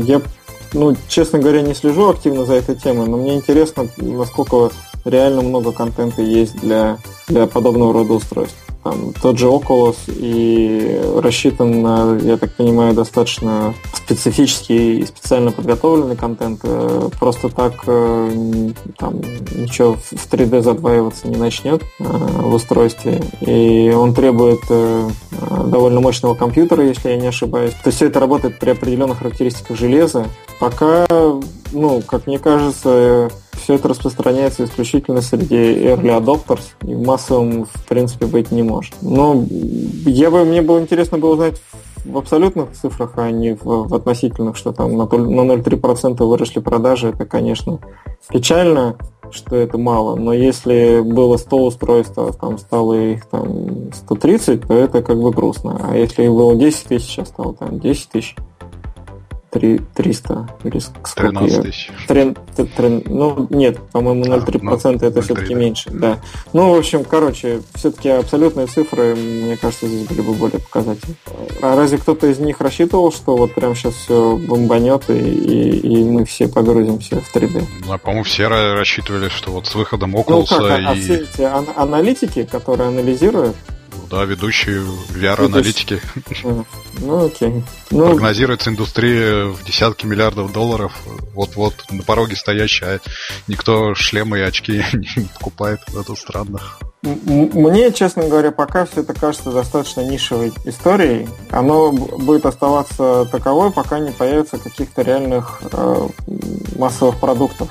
[0.06, 0.22] я,
[0.74, 4.70] ну, честно говоря, не слежу активно за этой темой, но мне интересно, насколько
[5.06, 6.98] реально много контента есть для,
[7.28, 8.58] для подобного рода устройств.
[8.84, 16.16] Там, тот же Oculus и рассчитан на, я так понимаю, достаточно специфический и специально подготовленный
[16.16, 16.62] контент.
[16.64, 19.16] Э, просто так э, там,
[19.54, 23.22] ничего в 3D задваиваться не начнет э, в устройстве.
[23.42, 27.74] И он требует довольно мощного компьютера, если я не ошибаюсь.
[27.74, 30.28] То есть все это работает при определенных характеристиках железа.
[30.60, 31.06] Пока,
[31.74, 33.30] ну, как мне кажется,
[33.70, 38.96] все это распространяется исключительно среди early adopters и массовым, в принципе, быть не может.
[39.04, 39.46] Но
[40.08, 41.62] я бы, мне было интересно было узнать
[42.04, 47.10] в абсолютных цифрах, а не в, в относительных, что там на, на 0,3% выросли продажи,
[47.10, 47.78] это, конечно,
[48.30, 48.96] печально,
[49.30, 54.74] что это мало, но если было 100 устройств, а там стало их там 130, то
[54.74, 55.80] это как бы грустно.
[55.84, 58.36] А если их было 10 тысяч, а стало там 10 тысяч,
[59.52, 61.92] 3, 300 или сколько 13 тысяч.
[62.08, 66.20] 3, 3, ну, нет, по-моему, 0,3% а, ну, это все-таки меньше, да.
[66.54, 71.16] Ну, в общем, короче, все-таки абсолютные цифры, мне кажется, здесь были бы более показательны.
[71.62, 76.04] А разве кто-то из них рассчитывал, что вот прямо сейчас все бомбанет и, и, и
[76.04, 77.64] мы все погрузимся в 3D?
[77.88, 80.86] Ну, по-моему, все рассчитывали, что вот с выходом Oculus ну, как, а, и...
[80.86, 83.56] а все эти аналитики, которые анализируют,
[84.10, 84.82] да, ведущие
[85.14, 86.02] VR-аналитики.
[87.00, 87.64] Ну, окей.
[87.92, 88.10] Ну...
[88.10, 90.94] Прогнозируется индустрия в десятки миллиардов долларов.
[91.34, 92.96] Вот-вот на пороге стоящая.
[92.96, 93.00] А
[93.48, 95.80] никто шлемы и очки не покупает.
[95.90, 96.60] Это странно.
[97.02, 101.30] Мне, честно говоря, пока все это кажется достаточно нишевой историей.
[101.50, 106.08] Оно будет оставаться таковой, пока не появится каких-то реальных э,
[106.76, 107.70] массовых продуктов.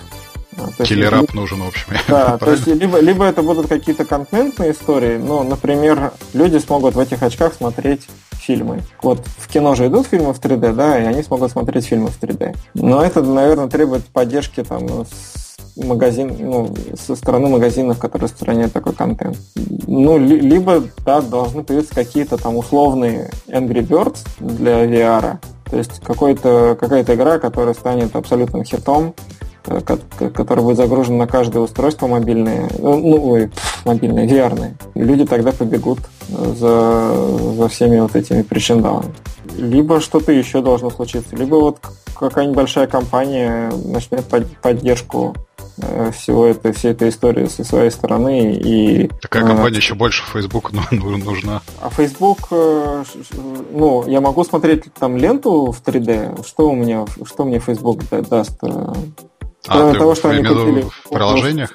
[0.84, 1.86] Киллерап либо, нужен, в общем.
[2.08, 6.98] Да, то есть либо, либо это будут какие-то контентные истории, ну, например, люди смогут в
[6.98, 8.82] этих очках смотреть фильмы.
[9.02, 12.20] Вот в кино же идут фильмы в 3D, да, и они смогут смотреть фильмы в
[12.20, 12.56] 3D.
[12.74, 14.86] Но это, наверное, требует поддержки там
[15.76, 19.36] магазин, ну, со стороны магазинов, которые распространяют такой контент.
[19.86, 25.38] Ну, ли, либо, да, должны появиться какие-то там условные Angry Birds для VR.
[25.70, 29.14] То есть какой-то, какая-то игра, которая станет абсолютным хитом,
[30.18, 33.50] который будет загружен на каждое устройство мобильное, ну, ну ой,
[33.84, 34.74] мобильное, VR.
[34.94, 35.98] Люди тогда побегут
[36.28, 39.12] э, за, за всеми вот этими причиндалами.
[39.56, 41.78] Либо что-то еще должно случиться, либо вот
[42.14, 44.24] какая-нибудь большая компания начнет
[44.62, 45.34] поддержку
[45.78, 48.54] э, всего этой, всей этой истории со своей стороны.
[48.54, 51.62] И, Такая компания э, еще больше Facebook нужна.
[51.80, 56.46] А Facebook, ну, я могу смотреть там ленту в 3D.
[56.46, 58.60] Что у меня, что мне Facebook даст?
[59.66, 60.82] А, того, что они купили...
[60.82, 61.72] В приложениях?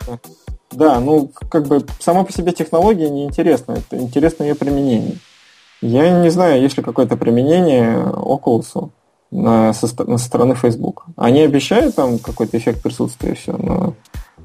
[0.72, 3.74] Да, ну, как бы сама по себе технология неинтересна.
[3.74, 5.18] Это интересно ее применение.
[5.82, 8.90] Я не знаю, есть ли какое-то применение Oculus
[9.32, 11.06] на, со, со стороны Facebook.
[11.18, 13.94] Они обещают там какой-то эффект присутствия, все, но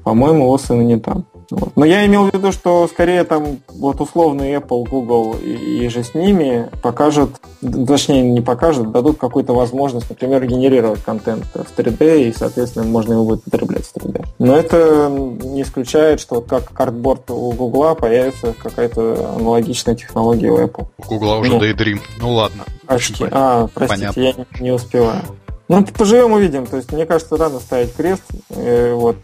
[0.03, 1.25] по-моему, сына не там.
[1.51, 1.75] Вот.
[1.75, 6.03] Но я имел в виду, что скорее там вот условный Apple, Google и, и же
[6.03, 12.33] с ними покажут, точнее не покажут, дадут какую-то возможность, например, генерировать контент в 3D, и,
[12.33, 14.25] соответственно, можно его будет потреблять в 3D.
[14.39, 20.57] Но это не исключает, что вот как картборд у Google появится какая-то аналогичная технология у
[20.57, 20.87] Apple.
[20.97, 21.99] У Google уже ну, Daydream.
[22.19, 22.63] Ну ладно.
[22.87, 23.25] Очки.
[23.31, 24.45] А, простите, Понятно.
[24.55, 25.21] я не успеваю.
[25.69, 26.65] Ну, поживем увидим.
[26.65, 28.23] То есть, мне кажется, рано ставить крест.
[28.49, 29.17] И вот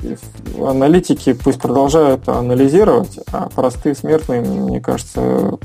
[0.60, 5.58] аналитики пусть продолжают анализировать, а простые смертные, мне кажется,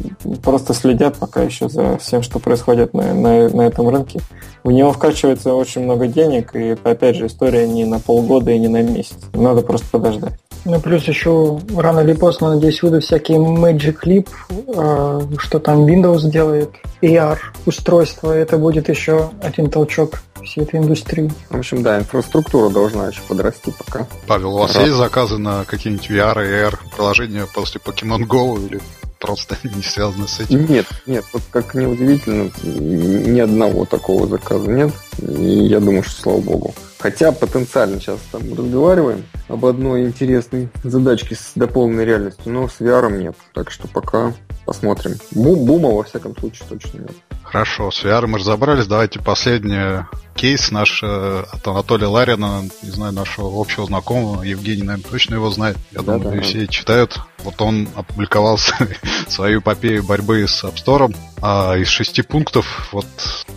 [0.42, 4.20] просто следят пока еще за всем, что происходит на, на, на этом рынке.
[4.64, 8.58] В него вкачивается очень много денег, и это, опять же, история не на полгода и
[8.58, 9.18] не на месяц.
[9.34, 10.32] Надо просто подождать.
[10.64, 16.28] Ну, плюс еще рано или поздно, надеюсь, выйдут всякие Magic Leap, э, что там Windows
[16.30, 16.70] делает,
[17.02, 18.32] AR устройство.
[18.32, 21.30] Это будет еще один толчок всей этой индустрии.
[21.48, 24.06] В общем, да, инфраструктура должна еще подрасти пока.
[24.26, 24.86] Павел, у вас Раз.
[24.86, 28.80] есть заказы на какие-нибудь VR и AR приложения после Pokemon Go или
[29.20, 30.66] просто не связаны с этим?
[30.66, 34.92] Нет, нет, вот как неудивительно, ни одного такого заказа нет.
[35.18, 36.74] И я думаю, что слава богу.
[36.98, 43.10] Хотя потенциально сейчас там разговариваем об одной интересной задачке с дополненной реальностью, но с VR
[43.16, 43.36] нет.
[43.54, 44.34] Так что пока
[44.66, 45.16] посмотрим.
[45.30, 47.12] Бума, во всяком случае, точно нет.
[47.42, 48.86] Хорошо, с VR мы разобрались.
[48.86, 50.04] Давайте последний
[50.40, 54.42] кейс наш э, от Анатолия Ларина, не знаю, нашего общего знакомого.
[54.42, 55.76] Евгений, наверное, точно его знает.
[55.90, 57.20] Я да, думаю, да, все читают.
[57.40, 58.58] Вот он опубликовал
[59.28, 61.14] свою эпопею борьбы с App Store.
[61.42, 63.06] А из шести пунктов, вот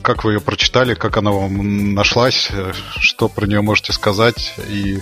[0.01, 4.53] как вы ее прочитали, как она вам нашлась, э, что про нее можете сказать?
[4.67, 4.99] И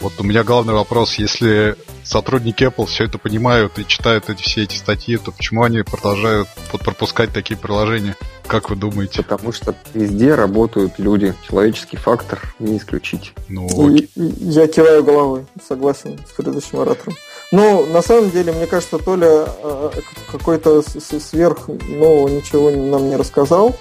[0.00, 4.64] вот у меня главный вопрос, если сотрудники Apple все это понимают и читают эти, все
[4.64, 8.16] эти статьи, то почему они продолжают вот пропускать такие приложения?
[8.50, 9.22] Как вы думаете?
[9.22, 11.34] Потому что везде работают люди.
[11.46, 13.32] Человеческий фактор не исключить.
[13.48, 13.68] Ну,
[14.16, 17.16] я киваю головой, согласен с предыдущим оратором.
[17.52, 19.90] Ну, на самом деле, мне кажется, Толя э,
[20.32, 23.76] какой-то сверх нового ничего нам не рассказал.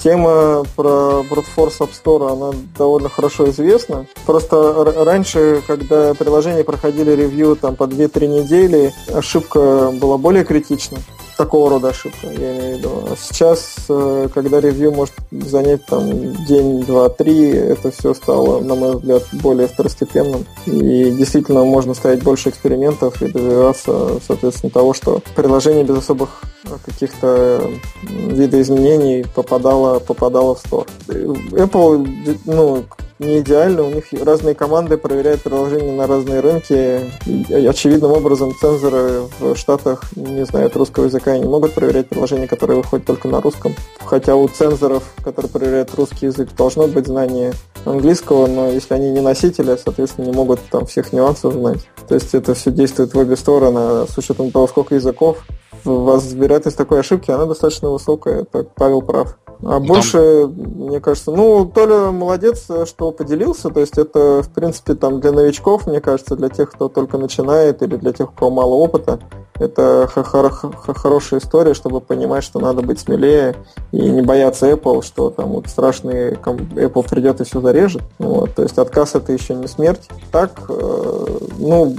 [0.00, 4.06] Тема про Brute Force App Store, она довольно хорошо известна.
[4.24, 10.98] Просто раньше, когда приложения проходили ревью там по 2-3 недели, ошибка была более критична
[11.36, 12.90] такого рода ошибка, я имею в виду.
[13.10, 18.74] А сейчас, э, когда ревью может занять там день, два, три, это все стало, на
[18.74, 20.46] мой взгляд, более второстепенным.
[20.66, 26.42] И действительно можно ставить больше экспериментов и добиваться, соответственно, того, что приложение без особых
[26.84, 27.70] каких-то
[28.02, 30.86] видоизменений попадало, попадало в стор.
[31.08, 32.84] Apple, ну,
[33.18, 37.10] не идеально, у них разные команды проверяют приложения на разные рынки.
[37.26, 42.46] И очевидным образом цензоры в Штатах не знают русского языка и не могут проверять приложения,
[42.46, 43.74] которые выходят только на русском.
[44.04, 47.54] Хотя у цензоров, которые проверяют русский язык, должно быть знание
[47.86, 51.88] английского, но если они не носители, соответственно, не могут там всех нюансов знать.
[52.08, 55.38] То есть это все действует в обе стороны, с учетом того, сколько языков
[55.84, 59.36] вероятность такой ошибки, она достаточно высокая, так Павел прав.
[59.62, 63.70] А ну, больше, мне кажется, ну, Толя молодец, что поделился.
[63.70, 67.82] То есть это, в принципе, там для новичков, мне кажется, для тех, кто только начинает,
[67.82, 69.18] или для тех, у кого мало опыта,
[69.58, 73.56] это хорошая история, чтобы понимать, что надо быть смелее
[73.92, 78.02] и не бояться Apple, что там вот страшный Apple придет и все зарежет.
[78.18, 78.54] Вот.
[78.54, 80.08] То есть отказ это еще не смерть.
[80.30, 81.96] Так, э, ну,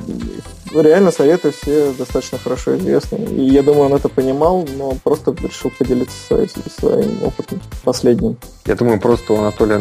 [0.73, 3.17] реально советы все достаточно хорошо известны.
[3.17, 6.49] И я думаю, он это понимал, но просто решил поделиться своим,
[6.79, 8.37] своим опытом последним.
[8.65, 9.77] Я думаю, просто у Анатолия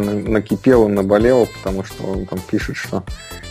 [0.75, 3.03] он наболел, потому что он там пишет, что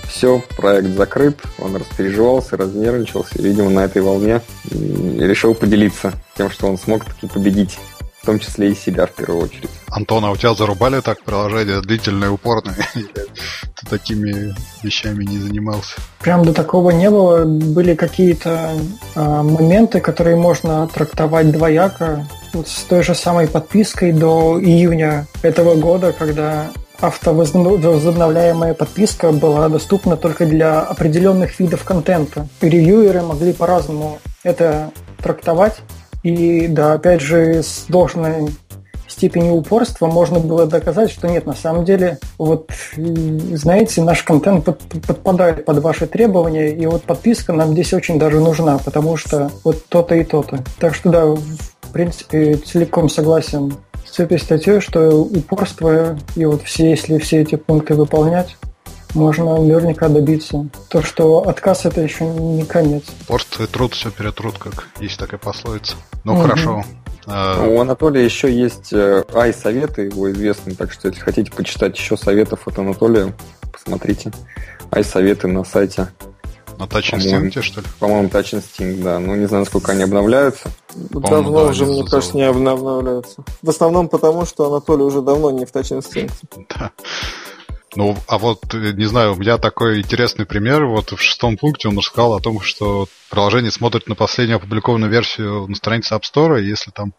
[0.09, 6.69] все, проект закрыт, он распереживался, разнервничался, и, видимо, на этой волне решил поделиться тем, что
[6.69, 7.79] он смог таки победить
[8.27, 9.71] в том числе и себя в первую очередь.
[9.89, 12.75] Антон, а у тебя зарубали так приложение длительное, упорное?
[12.93, 14.53] Ты такими
[14.83, 15.95] вещами не занимался?
[16.19, 17.45] Прям до такого не было.
[17.45, 18.73] Были какие-то
[19.15, 22.27] э, моменты, которые можно трактовать двояко.
[22.53, 30.17] Вот с той же самой подпиской до июня этого года, когда автовозобновляемая подписка была доступна
[30.17, 32.49] только для определенных видов контента.
[32.61, 34.91] Ревьюеры могли по-разному это
[35.23, 35.77] трактовать.
[36.23, 38.49] И да, опять же, с должной
[39.17, 44.79] степенью упорства можно было доказать, что нет, на самом деле, вот, знаете, наш контент под,
[45.07, 49.87] подпадает под ваши требования, и вот подписка нам здесь очень даже нужна, потому что вот
[49.89, 50.63] то-то и то-то.
[50.79, 56.91] Так что да, в принципе, целиком согласен с этой статьей, что упорство и вот все,
[56.91, 58.57] если все эти пункты выполнять,
[59.17, 60.69] можно наверняка добиться.
[60.89, 63.05] То, что отказ это еще не конец.
[63.27, 65.97] Порт и труд все перетрут, как есть такая пословица.
[66.25, 66.43] Ну угу.
[66.43, 66.85] хорошо.
[67.27, 72.17] А, У Анатолия еще есть э, ай-советы, его известные, так что если хотите почитать еще
[72.17, 73.35] советов от Анатолия,
[73.73, 74.31] посмотрите.
[74.93, 76.09] Ай-советы на сайте.
[76.79, 77.87] На Touch Instinct, что ли?
[77.99, 79.19] По-моему, Touch Instinct, да.
[79.19, 80.71] Ну, не знаю, насколько они обновляются.
[80.95, 83.43] Давно да, уже, мне кажется, не обновляются.
[83.63, 86.33] В основном потому, что Анатолий уже давно не в Touch Instinct.
[86.79, 86.91] Да.
[87.97, 90.85] Ну, а вот, э, не знаю, у меня такой интересный пример.
[90.85, 95.67] Вот в шестом пункте он рассказал о том, что приложение смотрит на последнюю опубликованную версию
[95.67, 97.15] на странице App Store, и если там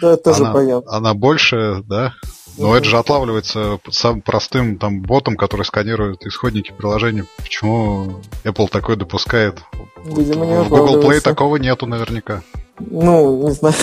[0.00, 2.14] да, это она, она больше, да,
[2.58, 7.24] Но это же отлавливается самым простым там ботом, который сканирует исходники приложений.
[7.36, 9.58] Почему Apple такое допускает?
[10.04, 12.42] Видимо, не В Google Play такого нету наверняка.
[12.78, 13.74] Ну, не знаю.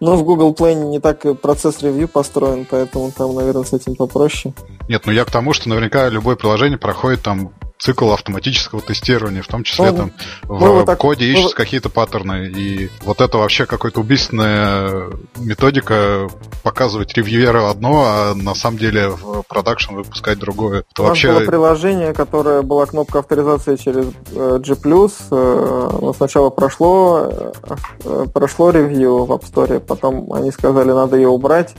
[0.00, 4.54] Но в Google Play не так процесс ревью построен, поэтому там, наверное, с этим попроще.
[4.88, 9.48] Нет, ну я к тому, что наверняка любое приложение проходит там цикл автоматического тестирования, в
[9.48, 10.12] том числе ну, там
[10.48, 12.46] ну, в вот так, коде ищутся ну, какие-то паттерны.
[12.46, 16.28] И вот это вообще какая-то убийственная методика
[16.62, 20.84] показывать ревьюеру одно, а на самом деле в продакшн выпускать другое.
[20.90, 21.32] Это У вообще...
[21.32, 27.54] было приложение, которое была кнопка авторизации через э, G+, э, но сначала прошло,
[28.04, 31.74] э, прошло ревью в App Store, потом они сказали, надо ее убрать,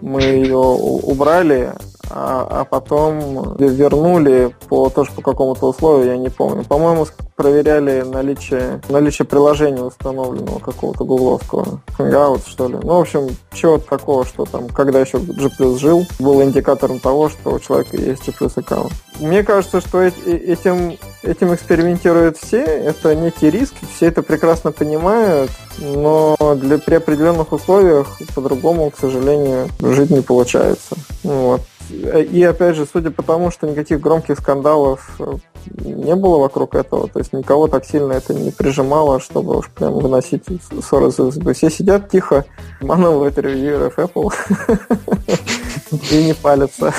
[0.00, 1.72] мы ее убрали,
[2.10, 6.64] а, а потом вернули по тоже по какому-то условию, я не помню.
[6.64, 12.76] По-моему, проверяли наличие, наличие приложения установленного какого-то гугловского Hangout, что ли.
[12.82, 17.52] Ну, в общем, чего-то такого, что там, когда еще G жил, был индикатором того, что
[17.52, 18.92] у человека есть G аккаунт.
[19.20, 26.36] Мне кажется, что этим, этим экспериментируют все, это некий риск, все это прекрасно понимают, но
[26.56, 30.96] для, при определенных условиях по-другому, к сожалению, жить не получается.
[31.22, 31.62] Вот.
[31.90, 35.34] И опять же, судя по тому, что никаких громких скандалов э,
[35.84, 39.94] не было вокруг этого, то есть никого так сильно это не прижимало, чтобы уж прям
[39.94, 40.44] выносить
[40.82, 42.44] ссоры То есть все сидят тихо,
[42.80, 44.32] обманывают ревьюеров Apple
[46.10, 46.92] и не палятся.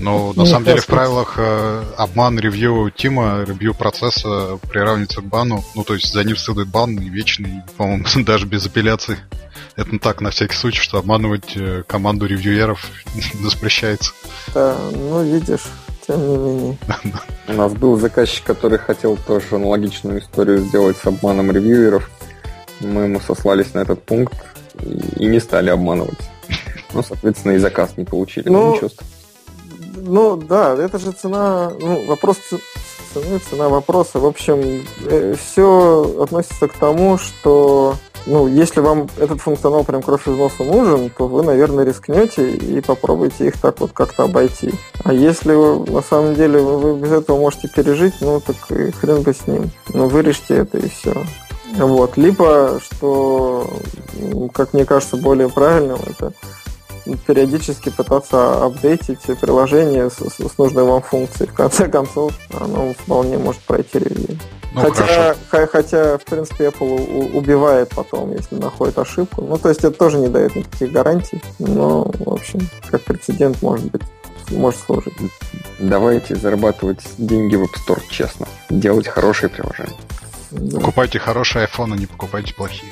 [0.00, 5.64] Ну, на самом деле, в правилах э, обман ревью тима, ревью процесса приравнивается к бану.
[5.74, 9.18] Ну, то есть за ним следует бан и вечный, по-моему, даже без апелляции.
[9.76, 12.86] Это ну, так, на всякий случай, что обманывать э, команду ревьюеров
[13.42, 14.12] запрещается.
[14.54, 15.66] Да, ну видишь,
[16.06, 16.78] тем не менее.
[17.48, 22.10] У нас был заказчик, который хотел тоже аналогичную историю сделать с обманом ревьюеров.
[22.80, 24.36] Мы ему сослались на этот пункт
[25.16, 26.18] и не стали обманывать.
[26.92, 28.48] Ну, соответственно, и заказ не получили.
[28.48, 28.90] Ну, ничего
[30.08, 32.38] ну да, это же цена, ну, вопрос
[33.12, 34.18] цены, цена вопроса.
[34.18, 37.94] В общем, э, все относится к тому, что
[38.26, 42.80] ну, если вам этот функционал прям кровь из носа нужен, то вы, наверное, рискнете и
[42.80, 44.74] попробуйте их так вот как-то обойти.
[45.04, 49.22] А если вы, на самом деле вы без этого можете пережить, ну, так и хрен
[49.22, 49.70] бы с ним.
[49.94, 51.14] Ну, вырежьте это и все.
[51.76, 52.16] Вот.
[52.16, 53.70] Либо, что,
[54.52, 56.32] как мне кажется, более правильным, это
[57.26, 61.50] периодически пытаться апдейтить приложение с, с нужной вам функцией.
[61.50, 64.38] В конце концов, оно вполне может пройти ревью.
[64.74, 65.34] Ну, хотя,
[65.66, 69.42] хотя, в принципе, Apple убивает потом, если находит ошибку.
[69.42, 71.40] Ну, то есть это тоже не дает никаких гарантий.
[71.58, 74.02] Но, в общем, как прецедент может быть
[74.50, 75.12] может служить.
[75.78, 78.46] Давайте зарабатывать деньги в App Store честно.
[78.70, 79.96] Делать хорошие приложения.
[80.50, 80.78] Да.
[80.78, 82.90] Покупайте хорошие iPhone, а не покупайте плохие.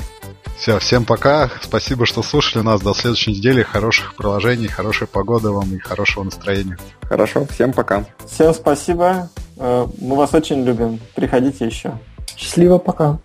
[0.58, 1.50] Все, всем пока.
[1.60, 2.80] Спасибо, что слушали нас.
[2.80, 3.62] До следующей недели.
[3.62, 6.78] Хороших приложений, хорошей погоды вам и хорошего настроения.
[7.02, 8.04] Хорошо, всем пока.
[8.26, 9.28] Всем спасибо.
[9.58, 10.98] Э, мы вас очень любим.
[11.14, 11.92] Приходите еще.
[12.36, 13.18] Счастливо, пока.